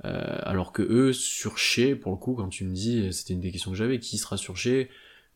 [0.05, 3.40] Euh, alors que eux, sur Shea, pour le coup, quand tu me dis, c'était une
[3.40, 4.88] des questions que j'avais, qui sera sur Shea?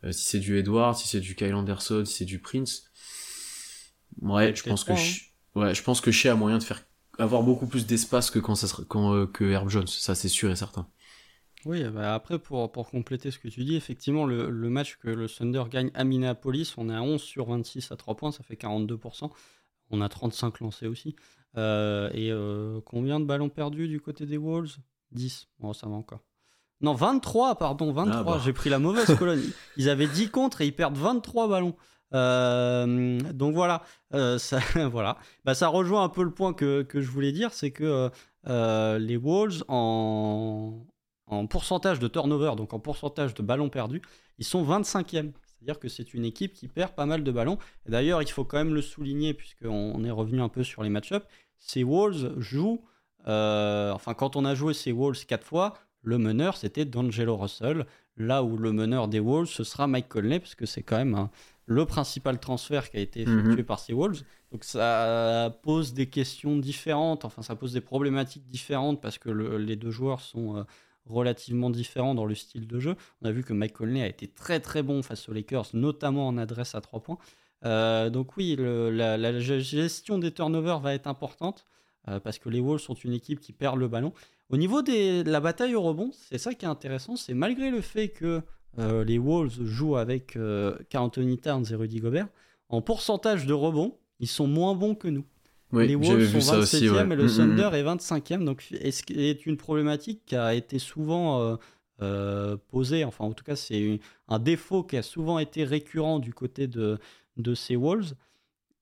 [0.04, 2.90] Euh, Si c'est du Edwards, si c'est du Kyle Anderson, si c'est du Prince?
[4.20, 4.96] Ouais, je pense que hein.
[5.54, 6.82] ouais, je pense que Shea a moyen de faire
[7.18, 10.50] avoir beaucoup plus d'espace que quand ça sera, quand, que Herb Jones, ça c'est sûr
[10.50, 10.88] et certain.
[11.64, 15.08] Oui, bah après, pour, pour compléter ce que tu dis, effectivement, le, le, match que
[15.08, 18.44] le Thunder gagne à Minneapolis, on est à 11 sur 26 à 3 points, ça
[18.44, 19.30] fait 42%.
[19.90, 21.16] On a 35 lancés aussi.
[21.56, 24.76] Euh, et euh, combien de ballons perdus du côté des Wolves?
[25.12, 25.48] 10.
[25.58, 26.20] Bon, ça va encore.
[26.80, 28.20] Non, 23, pardon, 23.
[28.20, 28.40] Ah, bah.
[28.44, 29.42] J'ai pris la mauvaise colonne.
[29.76, 31.74] Ils avaient 10 contre et ils perdent 23 ballons.
[32.14, 33.82] Euh, donc voilà,
[34.38, 35.18] ça, voilà.
[35.44, 38.10] Bah, ça rejoint un peu le point que, que je voulais dire, c'est que
[38.46, 40.86] les Wolves, en,
[41.28, 44.02] en pourcentage de turnover, donc en pourcentage de ballons perdus,
[44.38, 45.32] ils sont 25e.
[45.58, 47.58] C'est-à-dire que c'est une équipe qui perd pas mal de ballons.
[47.86, 51.26] D'ailleurs, il faut quand même le souligner, puisqu'on est revenu un peu sur les match-ups.
[51.58, 52.80] Ces Wolves jouent,
[53.26, 57.86] euh, enfin, quand on a joué ces Wolves quatre fois, le meneur c'était D'Angelo Russell.
[58.16, 61.28] Là où le meneur des Wolves, ce sera Mike Conley, parce que c'est quand même
[61.66, 63.64] le principal transfert qui a été effectué mhm.
[63.64, 64.22] par ces Wolves.
[64.50, 69.76] Donc ça pose des questions différentes, enfin, ça pose des problématiques différentes, parce que les
[69.76, 70.56] deux joueurs sont.
[70.56, 70.62] Euh,
[71.08, 72.96] relativement différent dans le style de jeu.
[73.22, 76.28] On a vu que Mike Conley a été très très bon face aux Lakers, notamment
[76.28, 77.18] en adresse à 3 points.
[77.64, 81.66] Euh, donc oui, la, gestion des turnovers va être importante
[82.08, 84.12] euh, parce que les Wolves sont une équipe qui perd le ballon.
[84.50, 87.80] Au niveau de la bataille au rebond, c'est ça qui est intéressant, c'est malgré le
[87.80, 88.42] fait que
[88.78, 90.38] euh, les Wolves jouent avec
[90.88, 92.28] Carl Anthony Towns et Rudy Gobert,
[92.68, 95.24] en pourcentage de rebond, ils sont moins bons que nous
[95.72, 97.74] les Wolves sont 27e et le mm, mm, Thunder mm.
[97.74, 98.44] est 25e.
[98.44, 101.56] Donc, est une problématique qui a été souvent euh,
[102.02, 103.04] euh, posée.
[103.04, 106.98] Enfin, en tout cas, c'est un défaut qui a souvent été récurrent du côté de,
[107.36, 108.14] de ces Wolves.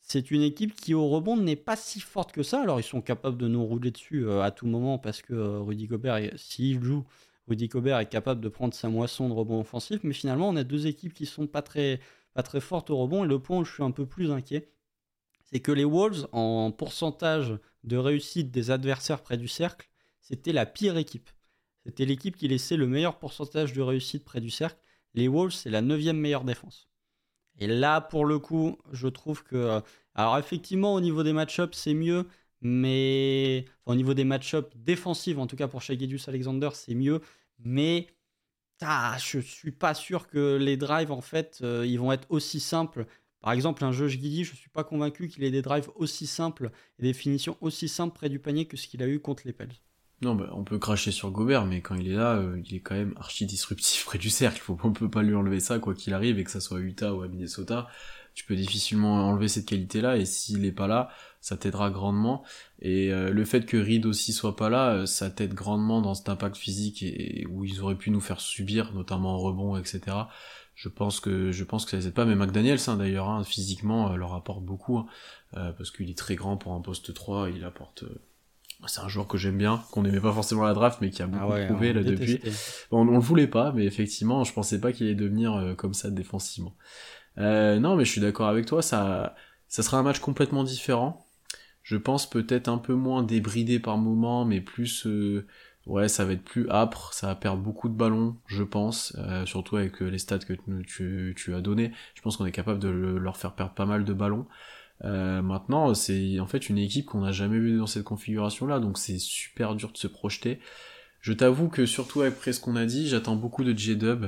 [0.01, 2.62] C'est une équipe qui, au rebond, n'est pas si forte que ça.
[2.62, 5.87] Alors, ils sont capables de nous rouler dessus euh, à tout moment parce que Rudy
[5.87, 7.05] Gobert, s'il joue,
[7.49, 10.01] Rudy Gobert est capable de prendre sa moisson de rebond offensif.
[10.05, 12.01] Mais finalement, on a deux équipes qui sont pas très,
[12.34, 13.24] pas très fortes au rebond.
[13.24, 14.68] Et le point où je suis un peu plus inquiet,
[15.47, 19.88] c'est que les Wolves, en pourcentage de réussite des adversaires près du cercle,
[20.20, 21.30] c'était la pire équipe.
[21.84, 24.80] C'était l'équipe qui laissait le meilleur pourcentage de réussite près du cercle.
[25.14, 26.88] Les Wolves, c'est la neuvième meilleure défense.
[27.59, 29.57] Et là, pour le coup, je trouve que...
[29.57, 29.80] Euh,
[30.14, 32.26] alors effectivement, au niveau des match-ups, c'est mieux,
[32.61, 33.64] mais...
[33.86, 37.20] au niveau des match-ups défensifs, en tout cas pour Shagedius Alexander, c'est mieux,
[37.61, 38.09] mais...
[38.82, 42.61] Ah, je suis pas sûr que les drives, en fait, euh, ils vont être aussi
[42.61, 43.07] simples
[43.47, 46.26] par exemple, un Josh Giddy, je ne suis pas convaincu qu'il ait des drives aussi
[46.26, 49.44] simples et des finitions aussi simples près du panier que ce qu'il a eu contre
[49.47, 49.70] les Pels.
[50.20, 52.80] Non, bah, on peut cracher sur Gobert, mais quand il est là, euh, il est
[52.80, 54.61] quand même archi disruptif près du cercle.
[54.61, 56.80] Faut, on peut pas lui enlever ça, quoi qu'il arrive, et que ça soit à
[56.80, 57.86] Utah ou à Minnesota.
[58.34, 61.09] Tu peux difficilement enlever cette qualité-là, et s'il est pas là,
[61.40, 62.42] ça t'aidera grandement.
[62.80, 66.14] Et euh, le fait que Reed aussi soit pas là, euh, ça t'aide grandement dans
[66.14, 70.16] cet impact physique et, où ils auraient pu nous faire subir, notamment en rebond, etc
[70.77, 73.43] je pense que je pense que ça les aide pas mais McDaniels hein, d'ailleurs hein,
[73.43, 75.07] physiquement euh, leur apporte beaucoup hein,
[75.57, 78.20] euh, parce qu'il est très grand pour un poste 3 il apporte euh,
[78.87, 81.22] C'est un joueur que j'aime bien, qu'on n'aimait pas forcément à la draft, mais qui
[81.22, 82.35] a beaucoup Ah ouais, prouvé là depuis.
[82.39, 82.87] détestait.
[82.91, 85.95] On, on le voulait pas, mais effectivement, je pensais pas qu'il allait devenir euh, comme
[85.95, 86.77] ça défensivement.
[87.39, 89.35] Euh, non, mais je suis d'accord avec toi, ça,
[89.68, 91.27] ça sera un match complètement différent.
[91.83, 95.47] Je pense peut-être un peu moins débridé par moment, mais plus, euh,
[95.87, 99.47] ouais, ça va être plus âpre, ça va perdre beaucoup de ballons, je pense, euh,
[99.47, 101.93] surtout avec euh, les stats que tu, as donné.
[102.14, 104.47] Je pense qu'on est capable de le- leur faire perdre pas mal de ballons.
[105.05, 108.99] Euh, maintenant, c'est en fait une équipe qu'on n'a jamais vue dans cette configuration-là, donc
[108.99, 110.59] c'est super dur de se projeter.
[111.20, 114.26] Je t'avoue que surtout après ce qu'on a dit, j'attends beaucoup de J-Dub.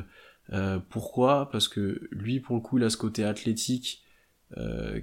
[0.89, 1.51] Pourquoi?
[1.51, 4.03] Parce que lui, pour le coup, il a ce côté athlétique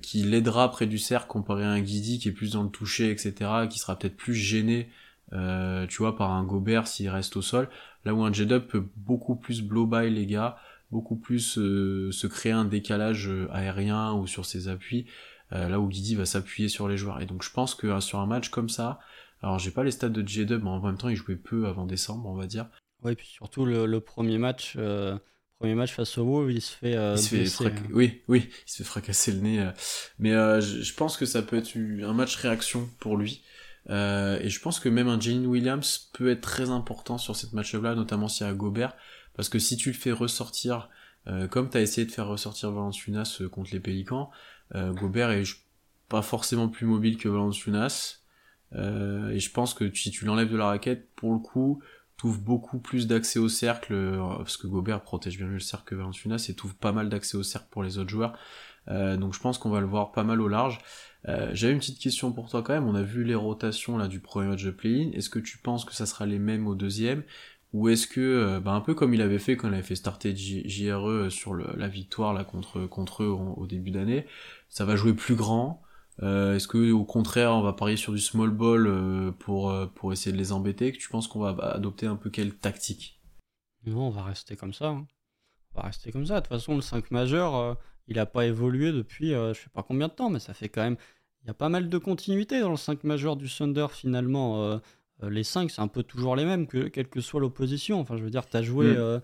[0.01, 3.11] qui l'aidera près du cercle comparé à un Guidi qui est plus dans le toucher,
[3.11, 4.89] etc., qui sera peut-être plus gêné,
[5.33, 7.69] euh, tu vois, par un Gobert s'il reste au sol.
[8.03, 10.57] Là où un J-Dub peut beaucoup plus blow by les gars,
[10.91, 15.07] beaucoup plus euh, se créer un décalage euh, aérien ou sur ses appuis,
[15.53, 17.21] euh, là où Guidi va s'appuyer sur les joueurs.
[17.21, 18.99] Et donc je pense que euh, sur un match comme ça,
[19.41, 21.85] alors j'ai pas les stats de J-Dub, mais en même temps il jouait peu avant
[21.85, 22.67] décembre, on va dire.
[23.03, 25.17] Ouais, puis surtout le, le premier match, euh,
[25.59, 27.89] premier match face aux Wolves, il se fait, euh, il se fait frac- hein.
[27.91, 29.71] oui oui il se fait fracasser le nez euh.
[30.17, 33.43] mais euh, je, pense que ça peut être un match réaction pour lui
[33.89, 37.53] Euh, et je pense que même un Jalen Williams peut être très important sur cette
[37.53, 38.95] match là notamment s'il y a Gobert
[39.35, 40.89] parce que si tu le fais ressortir
[41.27, 44.31] euh, comme tu as essayé de faire ressortir Valanciunas euh, contre les Pélicans
[44.73, 45.43] euh, Gobert est
[46.09, 48.21] pas forcément plus mobile que Valanciunas
[48.73, 51.79] euh, et je pense que si tu l'enlèves de la raquette pour le coup
[52.17, 55.83] t'ouvres beaucoup plus d'accès au cercle, euh, parce que Gobert protège bien mieux le cercle
[55.83, 58.39] que Valanciunas, et t'ouvres pas mal d'accès au cercle pour les autres joueurs.
[58.87, 60.79] Donc je pense qu'on va le voir pas mal au large.
[61.27, 64.07] Euh, J'avais une petite question pour toi quand même, on a vu les rotations là
[64.07, 66.75] du premier match de play-in, est-ce que tu penses que ça sera les mêmes au
[66.75, 67.23] deuxième?
[67.73, 69.95] Ou est-ce que, euh, bah, un peu comme il avait fait quand il avait fait
[69.95, 74.27] starter JRE sur le- la victoire là contre, contre eux au début d'année,
[74.69, 75.81] ça va jouer plus grand?
[76.23, 79.87] Euh, Est-ce que au contraire on va parier sur du small ball euh, pour, euh,
[79.87, 80.91] pour essayer de les embêter?
[80.93, 83.19] Tu penses qu'on va adopter un peu quelle tactique?
[83.85, 84.89] Non, on va rester comme ça.
[84.89, 85.07] hein.
[85.73, 86.35] On va rester comme ça.
[86.35, 87.73] De toute façon, le 5 majeur, euh,
[88.07, 90.69] il n'a pas évolué depuis euh, je sais pas combien de temps, mais ça fait
[90.69, 90.97] quand même.
[91.43, 94.63] Il y a pas mal de continuité dans le 5 majeur du Thunder finalement.
[94.63, 94.77] euh,
[95.23, 97.99] euh, les 5, c'est un peu toujours les mêmes, que, quelle que soit l'opposition.
[97.99, 98.87] Enfin, je veux dire, tu as joué.
[98.87, 99.21] Mm.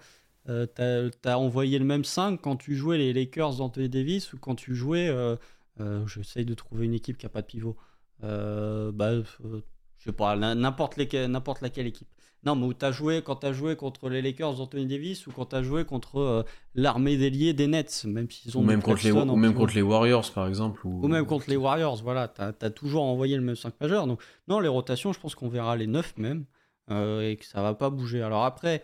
[0.50, 4.56] euh, t'as, envoyé le même 5 quand tu jouais les Lakers d'Anthony Davis ou quand
[4.56, 5.08] tu jouais.
[5.10, 5.36] euh,
[5.80, 7.78] euh, J'essaye de trouver une équipe qui n'a pas de pivot.
[8.22, 12.08] Bah, je sais pas, n'importe laquelle équipe.
[12.44, 15.62] Non, mais où joué quand t'as joué contre les Lakers d'Anthony Davis ou quand t'as
[15.62, 19.36] joué contre euh, l'armée déliée des Nets, même s'ils ont ou même, contre les, ou
[19.36, 22.70] même contre les Warriors par exemple ou, Ou même contre les Warriors, voilà, t'as as
[22.72, 24.08] toujours envoyé le même 5 majeur.
[24.08, 26.46] Donc, non, les rotations, je pense qu'on verra les 9 même,
[26.90, 28.24] euh, et que ça va pas bouger.
[28.24, 28.84] Alors après,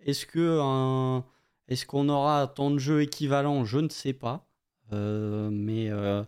[0.00, 1.24] est-ce que un...
[1.68, 4.48] est-ce qu'on aura temps de jeu équivalent Je ne sais pas.
[4.92, 6.22] Euh, mais euh,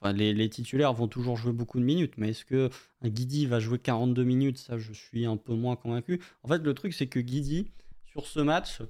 [0.00, 2.14] enfin, les, les titulaires vont toujours jouer beaucoup de minutes.
[2.16, 2.70] Mais est-ce que
[3.02, 4.58] un Guidi va jouer 42 minutes?
[4.58, 6.20] Ça, je suis un peu moins convaincu.
[6.42, 7.70] En fait, le truc, c'est que Guidi,
[8.06, 8.80] sur ce match,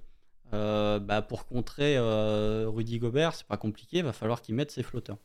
[0.53, 4.83] euh, bah, pour contrer euh, Rudy Gobert, c'est pas compliqué, va falloir qu'il mette ses
[4.83, 5.19] flotteurs.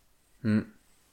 [0.43, 0.61] Hmm.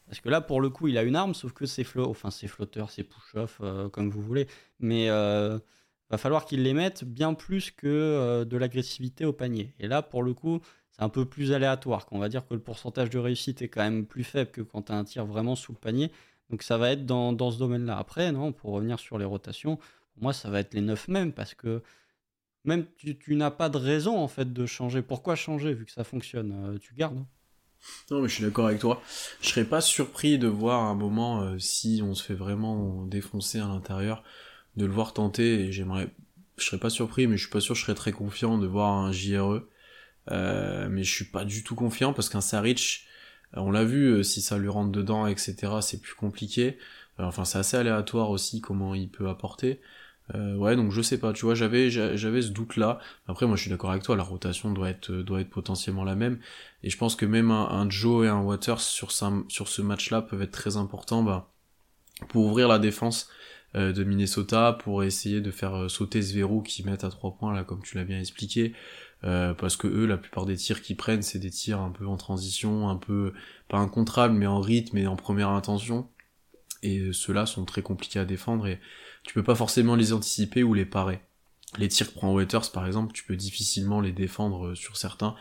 [0.06, 2.30] Parce que là, pour le coup, il a une arme, sauf que ses flots, enfin
[2.30, 4.46] ses flotteurs, ses push-off, euh, comme vous voulez,
[4.80, 5.08] mais
[6.10, 9.74] va falloir qu'il les mette bien plus que de l'agressivité au panier.
[9.78, 10.60] Et là, pour le coup,
[10.98, 12.06] un peu plus aléatoire.
[12.06, 14.82] Qu'on va dire que le pourcentage de réussite est quand même plus faible que quand
[14.82, 16.10] tu as un tir vraiment sous le panier.
[16.50, 17.98] Donc ça va être dans, ce domaine-là.
[17.98, 19.78] Après, non, pour revenir sur les rotations,
[20.20, 21.82] moi, ça va être les 9 mêmes parce que
[22.64, 25.02] même tu, n'as pas de raison en fait de changer.
[25.02, 26.52] Pourquoi changer vu que ça fonctionne?
[26.74, 27.24] Euh, Tu gardes.
[28.10, 29.00] Non, mais je suis d'accord avec toi.
[29.40, 33.60] Je serais pas surpris de voir un moment, euh, si on se fait vraiment défoncer
[33.60, 34.24] à l'intérieur,
[34.76, 36.10] de le voir tenter, j'aimerais,
[36.56, 38.92] je serais pas surpris, mais je suis pas sûr, je serais très confiant de voir
[38.92, 39.62] un JRE.
[40.30, 43.06] Euh, mais je suis pas du tout confiant parce qu'un Saric,
[43.56, 46.78] euh, on l'a vu, euh, si ça lui rentre dedans, etc., c'est plus compliqué.
[47.18, 49.80] Enfin, c'est assez aléatoire aussi comment il peut apporter.
[50.34, 52.98] Euh, ouais, donc je sais pas, tu vois, j'avais j'a- j'avais ce doute-là.
[53.26, 56.14] Après, moi, je suis d'accord avec toi, la rotation doit être doit être potentiellement la
[56.14, 56.38] même.
[56.82, 60.52] Et je pense que même un, Joe et un Waters sur, ce match-là peuvent être
[60.52, 61.50] très importants bah,
[62.28, 63.30] pour ouvrir la défense
[63.74, 67.64] de Minnesota, pour essayer de faire sauter ce verrou qu'ils mettent à trois points, là,
[67.64, 68.74] comme tu l'as bien expliqué.
[69.24, 72.06] Euh, parce que eux, la plupart des tirs qu'ils prennent, c'est des tirs un peu
[72.06, 73.32] en transition, un peu,
[73.68, 76.08] pas incontrables, mais en rythme et en première intention.
[76.82, 78.80] Et euh, ceux-là sont très compliqués à défendre et
[79.24, 81.20] tu peux pas forcément les anticiper ou les parer.
[81.76, 85.34] Les tirs que prend Waiters, par exemple, tu peux difficilement les défendre euh, sur certains.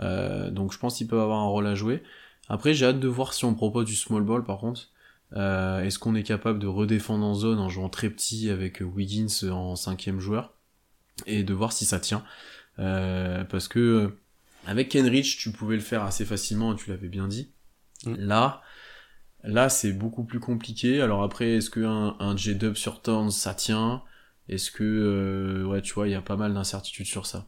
[0.00, 2.02] Euh, donc je pense qu'ils peuvent avoir un rôle à jouer.
[2.48, 4.88] Après, j'ai hâte de voir si on propose du small ball, par contre.
[5.34, 9.50] Euh, Est-ce qu'on est capable de redéfendre en zone en jouant très petit avec Wiggins
[9.50, 10.54] en cinquième joueur
[11.26, 12.24] et de voir si ça tient?
[12.78, 14.18] Euh, parce que euh,
[14.66, 17.52] avec Kenrich, tu pouvais le faire assez facilement, tu l'avais bien dit.
[18.04, 18.14] Mm.
[18.16, 18.62] Là,
[19.46, 21.00] Là, c'est beaucoup plus compliqué.
[21.00, 24.02] Alors après, est-ce qu'un un J-Dub sur turns, ça tient?
[24.48, 27.46] Est-ce que, euh, ouais, tu vois, il y a pas mal d'incertitudes sur ça?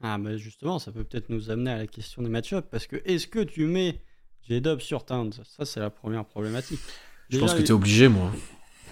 [0.00, 2.96] Ah, mais justement, ça peut peut-être nous amener à la question des match parce que
[3.04, 4.00] est-ce que tu mets
[4.48, 6.80] J-Dub sur turns Ça, c'est la première problématique.
[7.30, 8.30] Je pense que tu es obligé, moi.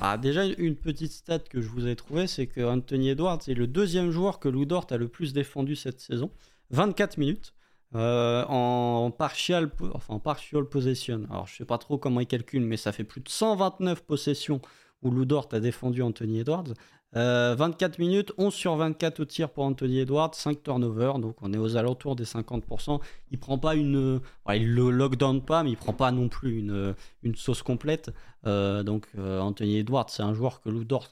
[0.00, 3.54] Ah, déjà, une petite stat que je vous ai trouvée, c'est que Anthony Edwards est
[3.54, 6.30] le deuxième joueur que Lou Dort a le plus défendu cette saison.
[6.70, 7.54] 24 minutes.
[7.94, 11.22] Euh, en, partial, enfin, en partial possession.
[11.30, 14.60] Alors, je sais pas trop comment il calcule, mais ça fait plus de 129 possessions
[15.02, 16.74] où Lou Dort a défendu Anthony Edwards.
[17.12, 21.52] 24 euh, minutes, 11 sur 24 au tir pour Anthony Edwards, 5 turnovers, donc on
[21.52, 23.00] est aux alentours des 50%.
[23.30, 24.20] Il prend pas une.
[24.52, 28.10] il le lockdown pas, mais il prend pas non plus une, une sauce complète.
[28.46, 31.08] Euh, donc Anthony Edwards, c'est un joueur que Lou Dort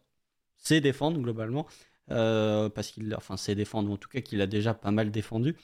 [0.56, 1.66] sait défendre globalement.
[2.08, 5.56] parce qu'il enfin, sait défendre, en tout cas qu'il a déjà pas mal défendu.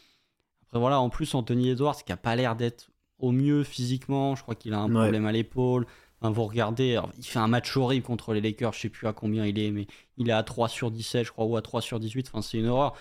[0.69, 4.43] Après, voilà, en plus, Anthony Edwards, qui a pas l'air d'être au mieux physiquement, je
[4.43, 5.87] crois qu'il a un problème à l'épaule.
[6.23, 9.47] Vous regardez, il fait un match horrible contre les Lakers, je sais plus à combien
[9.47, 9.87] il est, mais
[10.19, 12.59] il est à 3 sur 17, je crois, ou à 3 sur 18, enfin, c'est
[12.59, 12.95] une horreur.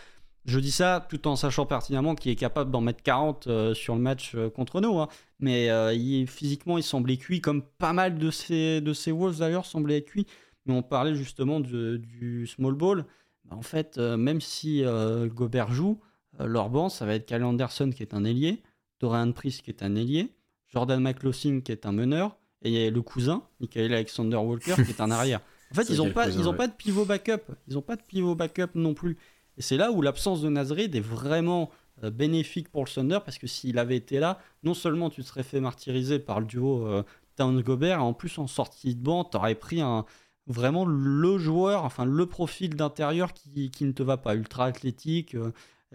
[0.46, 3.94] Je dis ça tout en sachant pertinemment qu'il est capable d'en mettre 40 euh, sur
[3.96, 4.98] le match euh, contre nous.
[4.98, 5.08] Hein.
[5.40, 9.66] Mais euh, physiquement, il semblait cuit, comme pas mal de ces, de ces Wolves d'ailleurs
[9.66, 10.26] semblaient cuits.
[10.66, 13.06] Mais on parlait justement du small ball.
[13.46, 14.84] Bah, en fait, même si
[15.28, 16.00] Gobert joue,
[16.40, 18.62] leur banc, ça va être Kyle Anderson qui est un ailier,
[19.00, 20.34] Dorian Priest qui est un ailier,
[20.68, 24.76] Jordan McLaughlin qui est un meneur, et il y a le cousin, Michael Alexander Walker,
[24.76, 25.42] qui est un arrière.
[25.72, 27.54] En fait, ils n'ont pas, ils ont pas de pivot backup.
[27.68, 29.18] Ils n'ont pas de pivot backup non plus.
[29.58, 31.70] Et c'est là où l'absence de Nazrid est vraiment
[32.04, 35.28] euh, bénéfique pour le Thunder, parce que s'il avait été là, non seulement tu te
[35.28, 37.04] serais fait martyriser par le duo euh,
[37.36, 40.06] Towns-Gobert, et en plus en sortie de banc, tu aurais pris un,
[40.48, 45.36] vraiment le joueur, enfin le profil d'intérieur qui, qui, ne te va pas, ultra athlétique,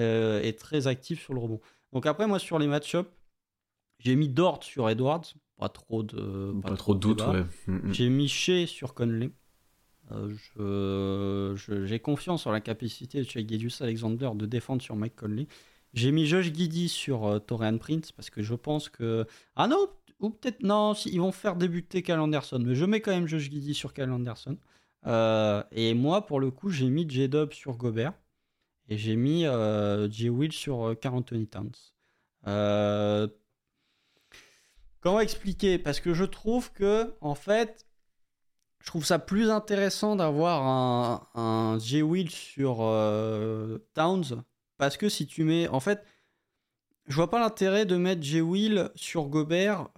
[0.01, 1.61] euh, est très actif sur le rebond.
[1.93, 3.09] Donc après, moi, sur les match-up,
[3.99, 5.35] j'ai mis Dort sur Edwards.
[5.59, 7.45] Pas trop de, pas, trop de doute, ouais.
[7.67, 7.93] Mm, mm.
[7.93, 9.31] J'ai mis Shea sur Conley.
[10.59, 15.47] Euh, j'ai confiance en la capacité de Shea Gedius Alexander de défendre sur Mike Conley.
[15.95, 19.27] J'ai mis Josh Giddy sur euh, Torian Prince parce que je pense que.
[19.55, 19.87] Ah non,
[20.21, 23.49] ou peut-être non, ils vont faire débuter Cal Anderson, mais je mets quand même Josh
[23.49, 24.59] Giddy sur Cal Anderson.
[25.73, 28.13] et moi, pour le coup, j'ai mis J-Dub sur Gobert.
[28.89, 30.29] Et j'ai mis euh, J.
[30.29, 31.73] Will sur euh, Carl Anthony Towns.
[35.05, 35.79] Euh, comment expliquer?
[35.79, 37.87] Parce que je trouve que, en fait,
[38.81, 42.03] je trouve ça plus intéressant d'avoir un, un J.
[42.03, 42.79] Will sur
[43.95, 44.43] Towns.
[44.79, 45.69] Parce que si tu mets.
[45.69, 46.05] En fait,
[47.07, 48.41] je vois pas l'intérêt de mettre J.
[48.41, 49.89] Will sur Gobert.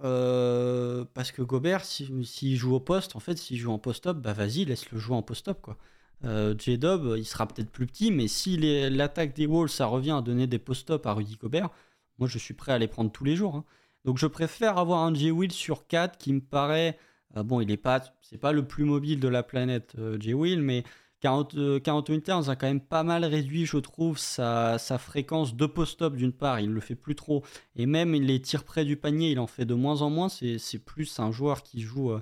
[1.13, 4.33] parce que Gobert, s'il si, joue au poste, en fait, s'il joue en post-up, bah
[4.33, 5.77] vas-y, laisse-le jouer en post-up, quoi.
[6.23, 8.57] Euh, J-Dub, il sera peut-être plus petit, mais si
[8.89, 11.69] l'attaque des Wolves, ça revient à donner des post-up à Rudy Gobert,
[12.17, 13.55] moi je suis prêt à les prendre tous les jours.
[13.55, 13.65] Hein.
[14.07, 16.97] Donc je préfère avoir un J-Will sur 4 qui me paraît.
[17.35, 20.61] Euh, bon, il n'est pas, c'est pas le plus mobile de la planète, euh, J-Will,
[20.61, 20.85] mais
[21.19, 25.65] 40, 40 minutes, on a quand même pas mal réduit, je trouve, sa, fréquence de
[25.65, 27.43] post-up d'une part, il le fait plus trop,
[27.75, 30.29] et même les tirs près du panier, il en fait de moins en moins.
[30.29, 32.13] C'est plus un joueur qui joue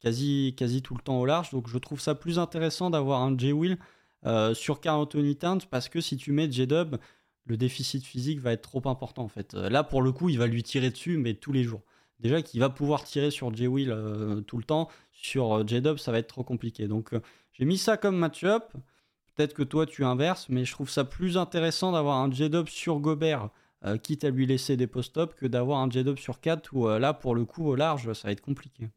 [0.00, 1.50] quasi, quasi tout le temps au large.
[1.50, 3.78] Donc je trouve ça plus intéressant d'avoir un J-Will
[4.26, 5.36] euh, sur Carl Anthony
[5.70, 6.96] parce que si tu mets J-Dub,
[7.46, 9.54] le déficit physique va être trop important en fait.
[9.54, 11.82] Euh, là pour le coup, il va lui tirer dessus, mais tous les jours.
[12.20, 16.18] Déjà qu'il va pouvoir tirer sur J-Will euh, tout le temps, sur J-Dub, ça va
[16.18, 16.88] être trop compliqué.
[16.88, 17.10] Donc
[17.52, 18.72] j'ai mis ça comme match-up.
[19.34, 23.00] Peut-être que toi tu inverses, mais je trouve ça plus intéressant d'avoir un J-Dub sur
[23.00, 23.50] Gobert,
[24.02, 27.34] quitte à lui laisser des post-up, que d'avoir un J-Dub sur 4 où là pour
[27.34, 28.90] le coup au large, ça va être compliqué.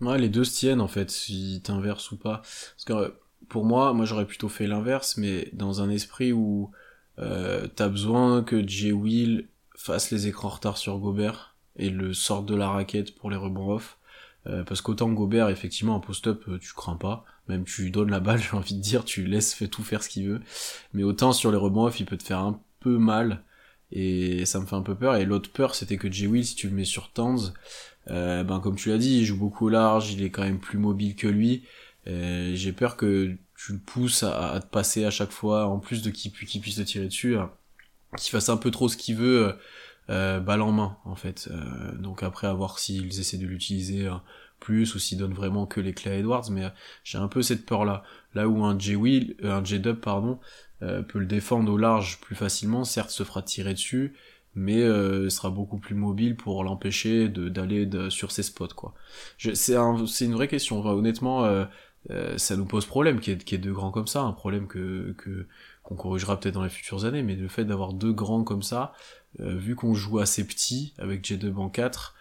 [0.00, 2.42] Ouais, les deux se tiennent en fait, si t'inverses ou pas.
[2.42, 3.14] Parce que
[3.48, 6.70] pour moi, moi j'aurais plutôt fait l'inverse, mais dans un esprit où
[7.18, 12.46] euh, t'as besoin que Jay Will fasse les écrans retard sur Gobert et le sorte
[12.46, 13.98] de la raquette pour les rebonds off.
[14.48, 17.24] Euh, parce qu'autant Gobert, effectivement, en post-up, euh, tu crains pas.
[17.48, 20.08] Même tu donnes la balle, j'ai envie de dire, tu laisses fait tout faire ce
[20.08, 20.40] qu'il veut.
[20.92, 23.42] Mais autant sur les rebonds off, il peut te faire un peu mal.
[23.92, 25.16] Et ça me fait un peu peur.
[25.16, 27.52] Et l'autre peur, c'était que Jay Will, si tu le mets sur Tanz,
[28.10, 30.58] euh, ben comme tu l'as dit, il joue beaucoup au large, il est quand même
[30.58, 31.64] plus mobile que lui.
[32.08, 36.02] Euh, j'ai peur que tu le pousses à, te passer à chaque fois, en plus
[36.02, 37.52] de qu'il puisse te tirer dessus, hein,
[38.16, 39.56] qu'il fasse un peu trop ce qu'il veut,
[40.10, 41.48] euh, balle en main en fait.
[41.50, 44.08] Euh, donc après à voir s'ils essaient de l'utiliser
[44.58, 46.64] plus ou s'ils donnent vraiment que les clés à Edwards, mais
[47.04, 48.02] j'ai un peu cette peur là.
[48.34, 50.40] Là où un J Will, un J Dub pardon,
[50.80, 54.14] peut le défendre au large plus facilement, certes se fera tirer dessus,
[54.54, 58.94] mais euh, sera beaucoup plus mobile pour l'empêcher d'aller sur ses spots quoi.
[59.38, 60.84] C'est un, une vraie question.
[60.84, 61.64] honnêtement, euh,
[62.10, 65.14] euh, ça nous pose problème qu'il y, ait deux grands comme ça, un problème que
[65.82, 68.92] qu'on corrigera peut-être dans les futures années, mais le fait d'avoir deux grands comme ça,
[69.40, 72.14] euh, vu qu'on joue assez petit avec J2 en 4,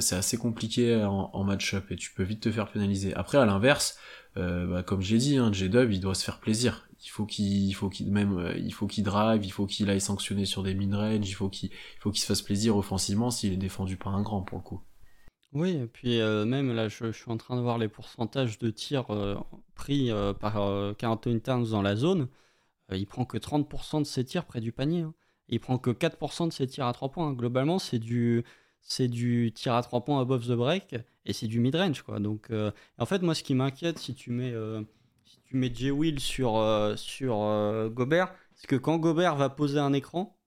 [0.00, 3.14] c'est assez compliqué en, match-up et tu peux vite te faire pénaliser.
[3.14, 3.98] Après, à l'inverse,
[4.36, 6.88] bah, comme j'ai dit, hein, J-Dub, il doit se faire plaisir.
[7.04, 10.44] Il faut qu'il, faut qu'il même, il faut qu'il drive, il faut qu'il aille sanctionner
[10.44, 13.96] sur des mid-range, il faut qu'il, faut qu'il se fasse plaisir offensivement s'il est défendu
[13.96, 14.80] par un grand pour le coup.
[15.52, 18.70] Oui, et puis euh, même là, je, suis en train de voir les pourcentages de
[18.70, 19.34] tirs euh,
[19.74, 20.54] pris euh, par
[20.96, 22.28] Carl Anthony Towns dans la zone.
[22.92, 25.00] il prend que 30% de ses tirs près du panier.
[25.02, 25.14] Hein.
[25.48, 27.28] Il prend que 4% de ses tirs à 3 points.
[27.28, 27.32] Hein.
[27.32, 28.44] Globalement, c'est du,
[28.80, 30.94] c'est du tir à 3 points above the break
[31.26, 32.02] et c'est du mid-range.
[32.02, 32.20] Quoi.
[32.20, 32.50] Donc,
[32.98, 34.54] en fait, moi, ce qui m'inquiète, si tu mets,
[35.24, 35.90] si tu mets J.
[35.90, 36.62] Will sur,
[36.96, 40.38] sur Gobert, c'est que quand Gobert va poser un écran,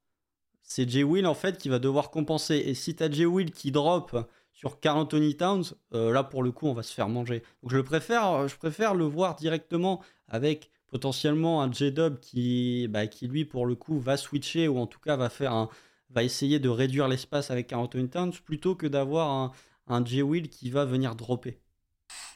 [0.62, 1.04] c'est J.
[1.04, 2.56] Will en fait qui va devoir compenser.
[2.56, 3.26] Et si tu as J.
[3.26, 4.16] Will qui drop
[4.54, 7.44] sur Carl Anthony Towns, euh, là pour le coup, on va se faire manger.
[7.62, 13.08] Donc je préfère, euh, je préfère le voir directement avec potentiellement un J-Dub qui, bah,
[13.08, 15.70] qui lui pour le coup va switcher ou en tout cas va faire un,
[16.12, 19.54] va essayer de réduire l'espace avec Carl Anthony Towns plutôt que d'avoir
[19.88, 21.60] un, J-Will qui va venir dropper.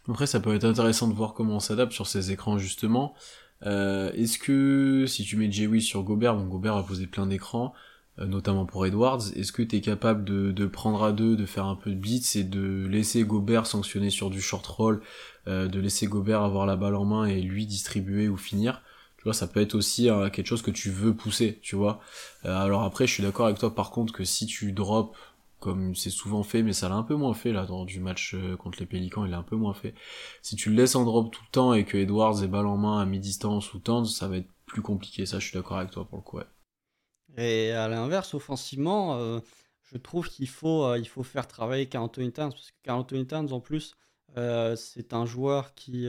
[0.09, 3.13] Après, ça peut être intéressant de voir comment on s'adapte sur ces écrans justement.
[3.65, 7.73] Euh, est-ce que si tu mets J-Will sur Gobert, bon Gobert va poser plein d'écrans,
[8.25, 9.21] notamment pour Edwards.
[9.35, 12.35] Est-ce que tu es capable de, prendre à deux, de faire un peu de blitz
[12.35, 15.01] et de laisser Gobert sanctionner sur du short roll,
[15.47, 18.81] euh, de laisser Gobert avoir la balle en main et lui distribuer ou finir?
[19.17, 22.01] Tu vois, ça peut être aussi euh, quelque chose que tu veux pousser, tu vois.
[22.43, 25.15] alors après, je suis d'accord avec toi par contre que si tu drops,
[25.59, 28.35] comme c'est souvent fait, mais ça l'a un peu moins fait là dans du match
[28.59, 29.95] contre les Pélicans, il l'a un peu moins fait.
[30.43, 32.77] Si tu le laisses en drop tout le temps et que Edwards est balle en
[32.77, 35.91] main à mi-distance ou temps, ça va être plus compliqué, ça je suis d'accord avec
[35.91, 36.45] toi pour le coup, ouais.
[37.37, 39.39] Et à l'inverse, offensivement, euh,
[39.83, 42.99] je trouve qu'il faut, euh, il faut faire travailler Carl Anthony Towns, parce que Carl
[42.99, 43.95] Anthony Towns, en plus,
[44.37, 46.07] euh, c'est un joueur qui,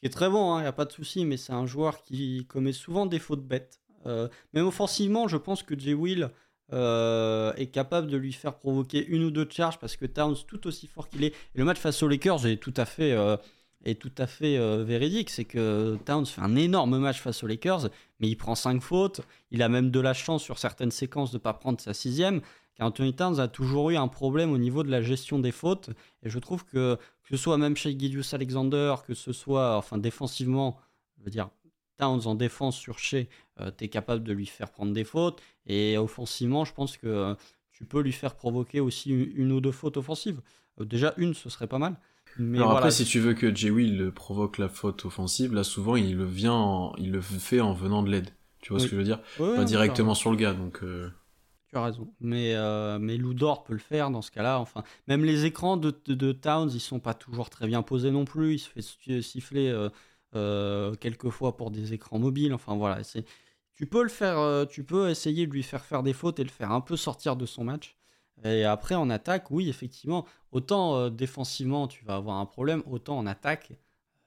[0.00, 2.02] qui, est très bon, il hein, n'y a pas de souci, mais c'est un joueur
[2.02, 3.80] qui commet souvent des fautes bêtes.
[4.04, 6.30] même offensivement, je pense que Jay Will
[6.72, 10.88] est capable de lui faire provoquer une ou deux charges, parce que Towns, tout aussi
[10.88, 13.16] fort qu'il est, et le match face aux Lakers est tout à fait
[13.86, 15.30] est tout à fait euh, véridique.
[15.30, 17.88] C'est que Towns fait un énorme match face aux Lakers,
[18.20, 19.20] mais il prend 5 fautes.
[19.50, 22.40] Il a même de la chance sur certaines séquences de ne pas prendre sa sixième.
[22.74, 25.90] Car Anthony Towns a toujours eu un problème au niveau de la gestion des fautes.
[26.22, 29.98] Et je trouve que, que ce soit même chez Gideus Alexander, que ce soit enfin
[29.98, 30.78] défensivement,
[31.18, 31.48] je veux dire,
[31.96, 33.28] Towns en défense sur chez,
[33.60, 35.40] euh, tu es capable de lui faire prendre des fautes.
[35.66, 37.34] Et offensivement, je pense que euh,
[37.72, 40.40] tu peux lui faire provoquer aussi une, ou deux fautes offensives.
[40.78, 41.96] déjà une, ce serait pas mal.
[42.38, 46.16] Alors après, si tu veux que Jay Will provoque la faute offensive, là souvent il
[46.16, 48.30] le vient, il le fait en venant de l'aide.
[48.60, 49.20] Tu vois ce que je veux dire?
[49.38, 50.82] Pas directement sur le gars, donc.
[50.82, 51.10] Euh.
[51.68, 52.12] Tu as raison.
[52.20, 54.58] Mais euh, mais Ludor peut le faire dans ce cas-là.
[54.60, 58.24] Enfin, même les écrans de, de, Towns, ils sont pas toujours très bien posés non
[58.24, 58.54] plus.
[58.54, 59.88] Il se fait siffler euh,
[60.34, 62.54] euh, quelques fois pour des écrans mobiles.
[62.54, 63.24] Enfin voilà, c'est.
[63.74, 66.48] Tu peux le faire, tu peux essayer de lui faire faire des fautes et le
[66.48, 67.95] faire un peu sortir de son match.
[68.44, 73.18] Et après, en attaque, oui, effectivement, autant euh, défensivement, tu vas avoir un problème, autant
[73.18, 73.72] en attaque,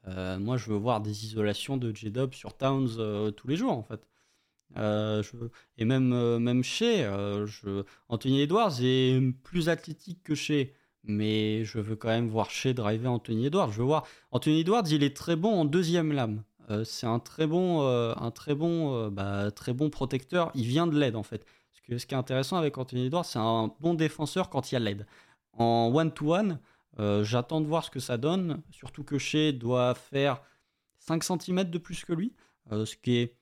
[0.08, 3.72] euh, moi, je veux voir des isolations de J-Dub sur Towns euh, tous les jours,
[3.74, 4.02] en fait.
[5.78, 7.08] Et même, même chez.
[8.08, 13.12] Anthony Edwards est plus athlétique que chez, mais je veux quand même voir chez driver
[13.12, 13.72] Anthony Edwards.
[13.72, 16.44] Je veux voir Anthony Edwards, il est très bon en deuxième lame.
[16.86, 20.52] c'est un très bon, un très bon, bah, très bon protecteur.
[20.54, 21.48] Il vient de l'aide en fait
[21.98, 24.80] ce qui est intéressant avec Anthony Edwards, c'est un bon défenseur quand il y a
[24.80, 25.06] l'aide.
[25.54, 26.60] En one-to-one,
[27.00, 30.42] euh, j'attends de voir ce que ça donne, surtout que Shea doit faire
[31.00, 32.34] 5 cm de plus que lui,
[32.72, 33.36] euh, ce qui est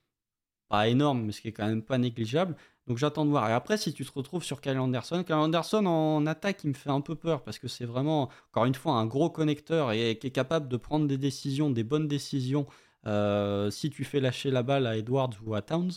[0.69, 2.55] pas énorme, mais ce qui est quand même pas négligeable.
[2.87, 3.49] Donc j'attends de voir.
[3.49, 6.73] Et après, si tu te retrouves sur Kyle Anderson, Kyle Anderson en attaque, il me
[6.73, 10.17] fait un peu peur parce que c'est vraiment, encore une fois, un gros connecteur et
[10.17, 12.65] qui est capable de prendre des décisions, des bonnes décisions,
[13.05, 15.91] euh, si tu fais lâcher la balle à Edwards ou à Towns.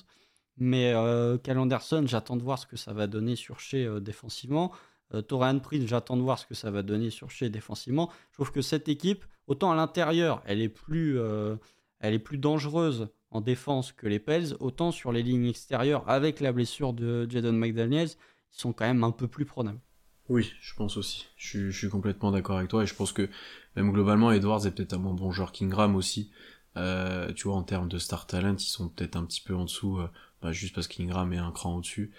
[0.61, 3.99] Mais euh, Cal Anderson, j'attends de voir ce que ça va donner sur chez euh,
[3.99, 4.73] défensivement.
[5.15, 8.11] Euh, Torian Prince, j'attends de voir ce que ça va donner sur chez défensivement.
[8.31, 11.57] Je trouve que cette équipe, autant à l'intérieur, elle est plus, euh,
[11.99, 16.41] elle est plus dangereuse en défense que les Pels, autant sur les lignes extérieures, avec
[16.41, 18.11] la blessure de Jadon McDaniels,
[18.53, 19.81] ils sont quand même un peu plus prenables.
[20.29, 21.27] Oui, je pense aussi.
[21.37, 23.29] Je, suis complètement d'accord avec toi et je pense que
[23.75, 26.31] même globalement, Edwards est peut-être un bon joueur qu'Ingram aussi.
[26.77, 29.65] Euh, tu vois, en termes de star talent, ils sont peut-être un petit peu en
[29.65, 29.99] dessous
[30.43, 32.13] bah, juste parce qu'Ingram est un cran au-dessus,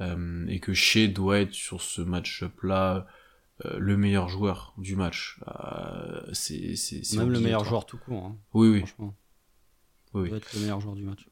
[0.00, 3.06] euh, et que Shea doit être sur ce match-up-là
[3.64, 5.40] euh, le meilleur joueur du match.
[5.48, 8.26] Euh, c'est, c'est, Même le meilleur joueur tout court.
[8.26, 8.78] Hein, oui, oui.
[8.80, 9.14] Franchement.
[10.14, 11.28] Oui, doit être le meilleur joueur du match.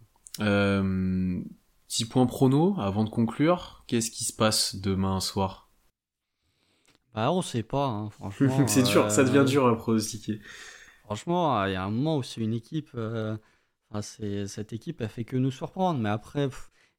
[1.89, 3.85] petit point prono avant de conclure.
[3.87, 5.71] Qu'est-ce qui se passe demain soir?
[7.15, 8.67] Bah, on sait pas, hein, franchement.
[8.67, 10.41] c'est dur, ça devient dur à pronostiquer.
[11.05, 12.91] Franchement, il y a un moment où c'est une équipe
[14.03, 16.01] cette équipe a fait que nous surprendre.
[16.01, 16.49] Mais après,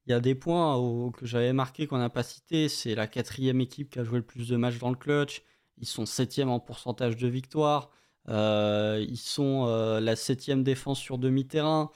[0.05, 2.69] il y a des points que j'avais marqué qu'on n'a pas cité.
[2.69, 5.43] C'est la quatrième équipe qui a joué le plus de matchs dans le clutch.
[5.77, 7.91] Ils sont septième en pourcentage de victoire.
[8.29, 11.91] Euh, ils sont euh, la septième défense sur demi-terrain.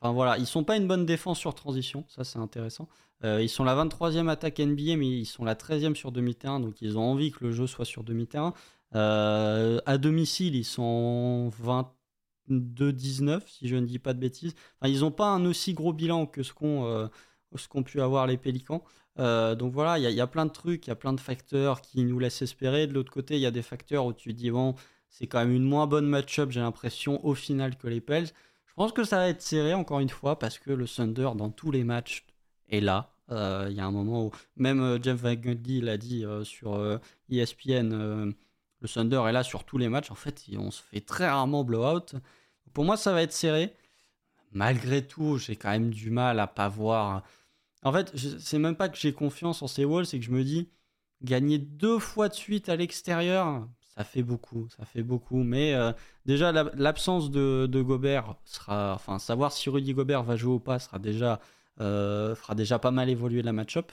[0.00, 2.88] Enfin voilà, ils sont pas une bonne défense sur transition, ça c'est intéressant.
[3.24, 6.82] Euh, ils sont la 23e attaque NBA, mais ils sont la 13e sur demi-terrain, donc
[6.82, 8.52] ils ont envie que le jeu soit sur demi-terrain.
[8.92, 11.50] à domicile, ils sont
[12.50, 14.54] 22-19, si je ne dis pas de bêtises.
[14.84, 17.08] Ils n'ont pas un aussi gros bilan que ce qu'ont
[17.70, 18.84] qu'ont pu avoir les Pélicans.
[19.16, 22.04] donc voilà, il y, a plein de trucs, il y a plein de facteurs qui
[22.04, 22.86] nous laissent espérer.
[22.86, 24.74] De l'autre côté, il y a des facteurs où tu dis, bon,
[25.08, 28.26] c'est quand même une moins bonne match-up, j'ai l'impression, au final que les Pels.
[28.66, 31.50] Je pense que ça va être serré, encore une fois, parce que le Thunder, dans
[31.50, 32.26] tous les matchs,
[32.68, 33.12] est là.
[33.30, 36.44] Euh, il y a un moment où, même euh, Jeff Van Gundy l'a dit euh,
[36.44, 38.34] sur ESPN, e
[38.86, 40.10] le Thunder est là sur tous les matchs.
[40.10, 42.14] En fait, on se fait très rarement blowout.
[42.72, 43.74] Pour moi, ça va être serré.
[44.52, 47.22] Malgré tout, j'ai quand même du mal à pas voir.
[47.82, 50.44] En fait, c'est même pas que j'ai confiance en ces Walls, c'est que je me
[50.44, 50.70] dis,
[51.22, 55.42] gagner deux fois de suite à l'extérieur, ça fait beaucoup, ça fait beaucoup.
[55.42, 55.92] Mais euh,
[56.26, 60.98] déjà, l'absence de, Gobert sera, enfin, savoir si Rudy Gobert va jouer ou pas sera
[60.98, 61.40] déjà,
[61.80, 63.92] euh, fera déjà pas mal évoluer la match-up.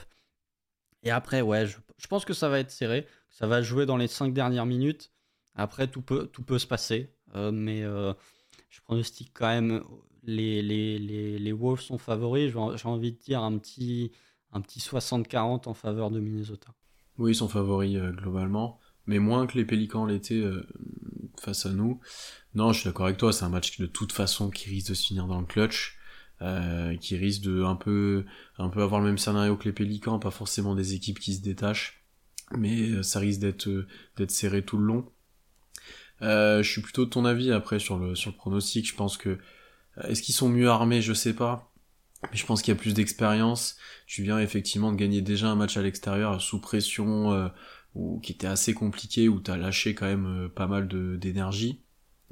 [1.04, 3.06] Et après, ouais, je, pense que ça va être serré.
[3.30, 5.12] Ça va jouer dans les cinq dernières minutes.
[5.54, 7.14] Après, tout peut, tout peut se passer.
[7.34, 9.82] Euh, mais je pronostique quand même
[10.24, 12.52] les, les, les, les Wolves sont favoris.
[12.52, 14.12] J'ai envie de dire un petit,
[14.52, 16.68] un petit 60-40 en faveur de Minnesota.
[17.18, 20.66] Oui, ils sont favoris globalement mais moins que les Pélicans l'étaient euh,
[21.40, 22.00] face à nous.
[22.54, 24.94] Non, je suis d'accord avec toi, c'est un match de toute façon qui risque de
[24.94, 25.98] se finir dans le clutch,
[26.42, 28.24] euh, qui risque de un peu,
[28.58, 31.42] un peu avoir le même scénario que les Pélicans, pas forcément des équipes qui se
[31.42, 32.04] détachent,
[32.56, 35.06] mais euh, ça risque d'être d'être serré tout le long.
[36.20, 38.86] je suis plutôt de ton avis après sur le sur le pronostic.
[38.88, 39.38] Je pense que
[40.04, 41.70] est-ce qu'ils sont mieux armés, je sais pas.
[42.30, 43.76] Mais je pense qu'il y a plus d'expérience.
[44.06, 47.50] Tu viens effectivement de gagner déjà un match à l'extérieur sous pression,
[47.94, 51.83] ou qui était assez compliqué, où t'as lâché quand même euh, pas mal d'énergie.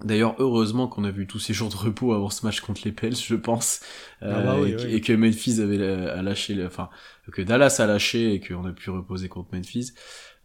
[0.04, 2.92] D'ailleurs, heureusement qu'on a vu tous ces jours de repos avant ce match contre les
[2.92, 3.80] Pels, je pense,
[4.20, 6.90] ah bah euh, et, que Memphis avait a lâché, enfin
[7.30, 9.92] que Dallas a lâché et qu'on a pu reposer contre Memphis.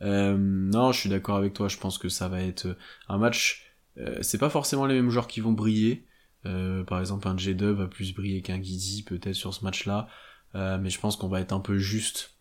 [0.02, 1.68] Euh, non, je suis d'accord avec toi.
[1.68, 2.78] Je pense que ça va être
[3.10, 3.74] un match.
[3.98, 6.06] Euh, c'est pas forcément les mêmes joueurs qui vont briller.
[6.46, 10.08] Euh, par exemple, un J-Dub va plus briller qu'un Giddy peut-être sur ce match-là,
[10.54, 12.37] mais je pense qu'on va être un peu juste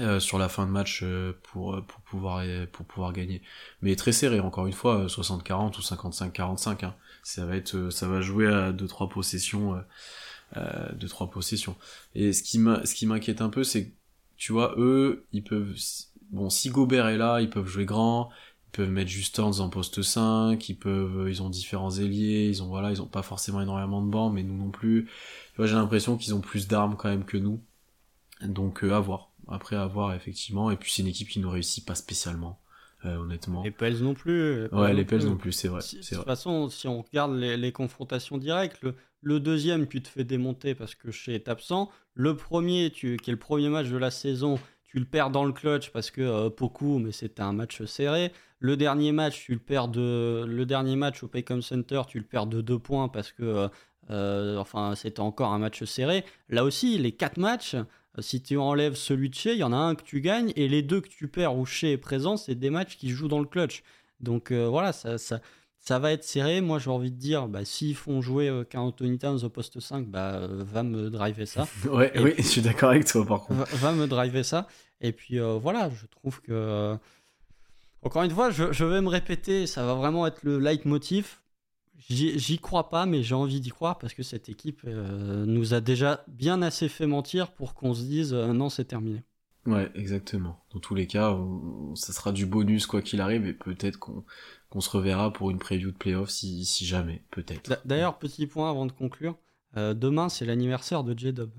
[0.00, 3.40] euh, sur la fin de match euh, pour, euh, pour, pouvoir, pour pouvoir gagner.
[3.80, 6.84] Mais très serré, encore une fois, 60-40 ou 55-45.
[6.84, 6.94] Hein.
[7.22, 7.54] Ça va
[7.90, 9.82] ça va jouer à 2-3 possessions,
[10.56, 11.76] euh, 2-3 possessions.
[12.14, 13.92] Et ce qui m'inquiète un peu, c'est
[14.36, 15.74] tu vois, eux, ils peuvent,
[16.30, 18.28] bon, si Gobert est là, ils peuvent jouer grand,
[18.68, 22.68] ils peuvent mettre Justans en poste 5, ils peuvent, ils ont différents ailiers, ils ont,
[22.68, 25.08] voilà, ils ont pas forcément énormément de bancs, mais nous non plus.
[25.58, 27.62] j'ai l'impression qu'ils ont plus d'armes quand même que nous.
[28.42, 30.70] Donc, à voir après avoir effectivement.
[30.70, 32.60] Et puis c'est une équipe qui ne réussit pas spécialement.
[33.04, 33.62] Euh, honnêtement.
[33.62, 34.66] Les Pels non plus.
[34.72, 35.80] Ouais, les Pels non plus, c'est vrai.
[35.80, 38.80] de toute façon, si on regarde les, confrontations directes,
[39.20, 41.90] le, deuxième, tu te fais démonter parce que chez est absent.
[42.14, 45.44] Le premier, tu, qui est le premier match de la saison, tu le perds dans
[45.44, 48.32] le clutch parce que euh, beaucoup, mais c'était un match serré.
[48.58, 52.24] Le dernier match, tu le perds de, le dernier match au Paycom Center, tu le
[52.24, 53.68] perds de deux points parce que,
[54.10, 56.24] euh, enfin, c'était encore un match serré.
[56.48, 57.76] Là aussi, les quatre matchs,
[58.22, 60.68] si tu enlèves celui de chez, il y en a un que tu gagnes et
[60.68, 63.40] les deux que tu perds où chez est présent, c'est des matchs qui jouent dans
[63.40, 63.82] le clutch.
[64.20, 65.40] Donc euh, voilà, ça, ça,
[65.80, 66.60] ça, va être serré.
[66.60, 70.06] Moi, j'ai envie de dire, bah, s'ils font jouer euh, Anthony Towns au poste 5,
[70.06, 71.66] bah, euh, va me driver ça.
[71.90, 73.68] ouais, oui, je suis d'accord avec toi par contre.
[73.76, 74.66] Va, me driver ça.
[75.00, 76.96] Et puis euh, voilà, je trouve que.
[78.02, 81.38] Encore une fois, je, je, vais me répéter, ça va vraiment être le leitmotiv.
[81.98, 85.80] J'y crois pas, mais j'ai envie d'y croire parce que cette équipe euh, nous a
[85.80, 89.22] déjà bien assez fait mentir pour qu'on se dise euh, non, c'est terminé.
[89.66, 90.60] Ouais, exactement.
[90.72, 91.36] Dans tous les cas,
[91.94, 95.90] ça sera du bonus quoi qu'il arrive et peut-être qu'on se reverra pour une preview
[95.90, 97.80] de playoff si, si jamais, peut-être.
[97.84, 99.36] D'ailleurs, petit point avant de conclure,
[99.76, 101.50] euh, demain c'est l'anniversaire de J-Dub.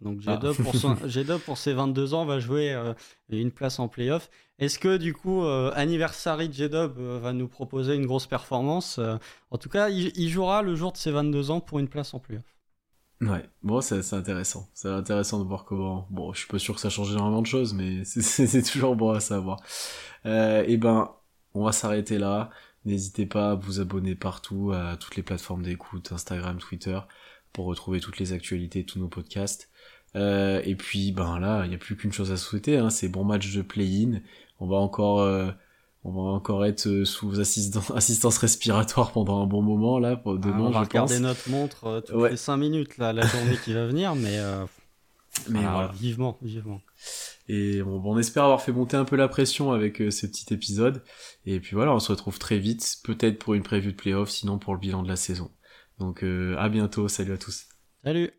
[0.00, 2.94] Donc J-Dub pour, pour, ses 22 ans va jouer euh,
[3.30, 4.30] une place en playoff.
[4.58, 9.00] Est-ce que du coup, euh, Anniversary J-Dub euh, va nous proposer une grosse performance
[9.50, 12.18] En tout cas, il, jouera le jour de ses 22 ans pour une place en
[12.18, 12.44] playoff.
[13.20, 14.68] Ouais, bon, c'est intéressant.
[14.74, 16.06] C'est intéressant de voir comment.
[16.10, 19.10] Bon, je suis pas sûr que ça change énormément de choses, mais c'est toujours bon
[19.10, 19.58] à savoir.
[20.24, 21.10] et eh ben,
[21.54, 22.50] on va s'arrêter là.
[22.84, 26.98] N'hésitez pas à vous abonner partout, à toutes les plateformes d'écoute, Instagram, Twitter
[27.52, 29.70] pour retrouver toutes les actualités, tous nos podcasts.
[30.16, 33.08] Euh, et puis ben là, il n'y a plus qu'une chose à souhaiter, hein, c'est
[33.08, 34.20] bon match de play-in.
[34.58, 35.50] On va encore, euh,
[36.04, 37.40] on va encore être sous
[37.94, 40.16] assistance respiratoire pendant un bon moment là.
[40.16, 43.26] Pour demain, ah, on va regarder notre montre euh, toutes les 5 minutes là, la
[43.26, 44.38] journée qui va venir, mais.
[45.48, 45.92] Mais Ah, voilà.
[45.94, 46.80] Vivement, vivement.
[47.48, 50.26] Et bon, bon, on espère avoir fait monter un peu la pression avec euh, ce
[50.26, 51.02] petit épisode.
[51.46, 54.58] Et puis voilà, on se retrouve très vite, peut-être pour une preview de playoff, sinon
[54.58, 55.50] pour le bilan de la saison.
[55.98, 57.68] Donc euh, à bientôt, salut à tous.
[58.04, 58.37] Salut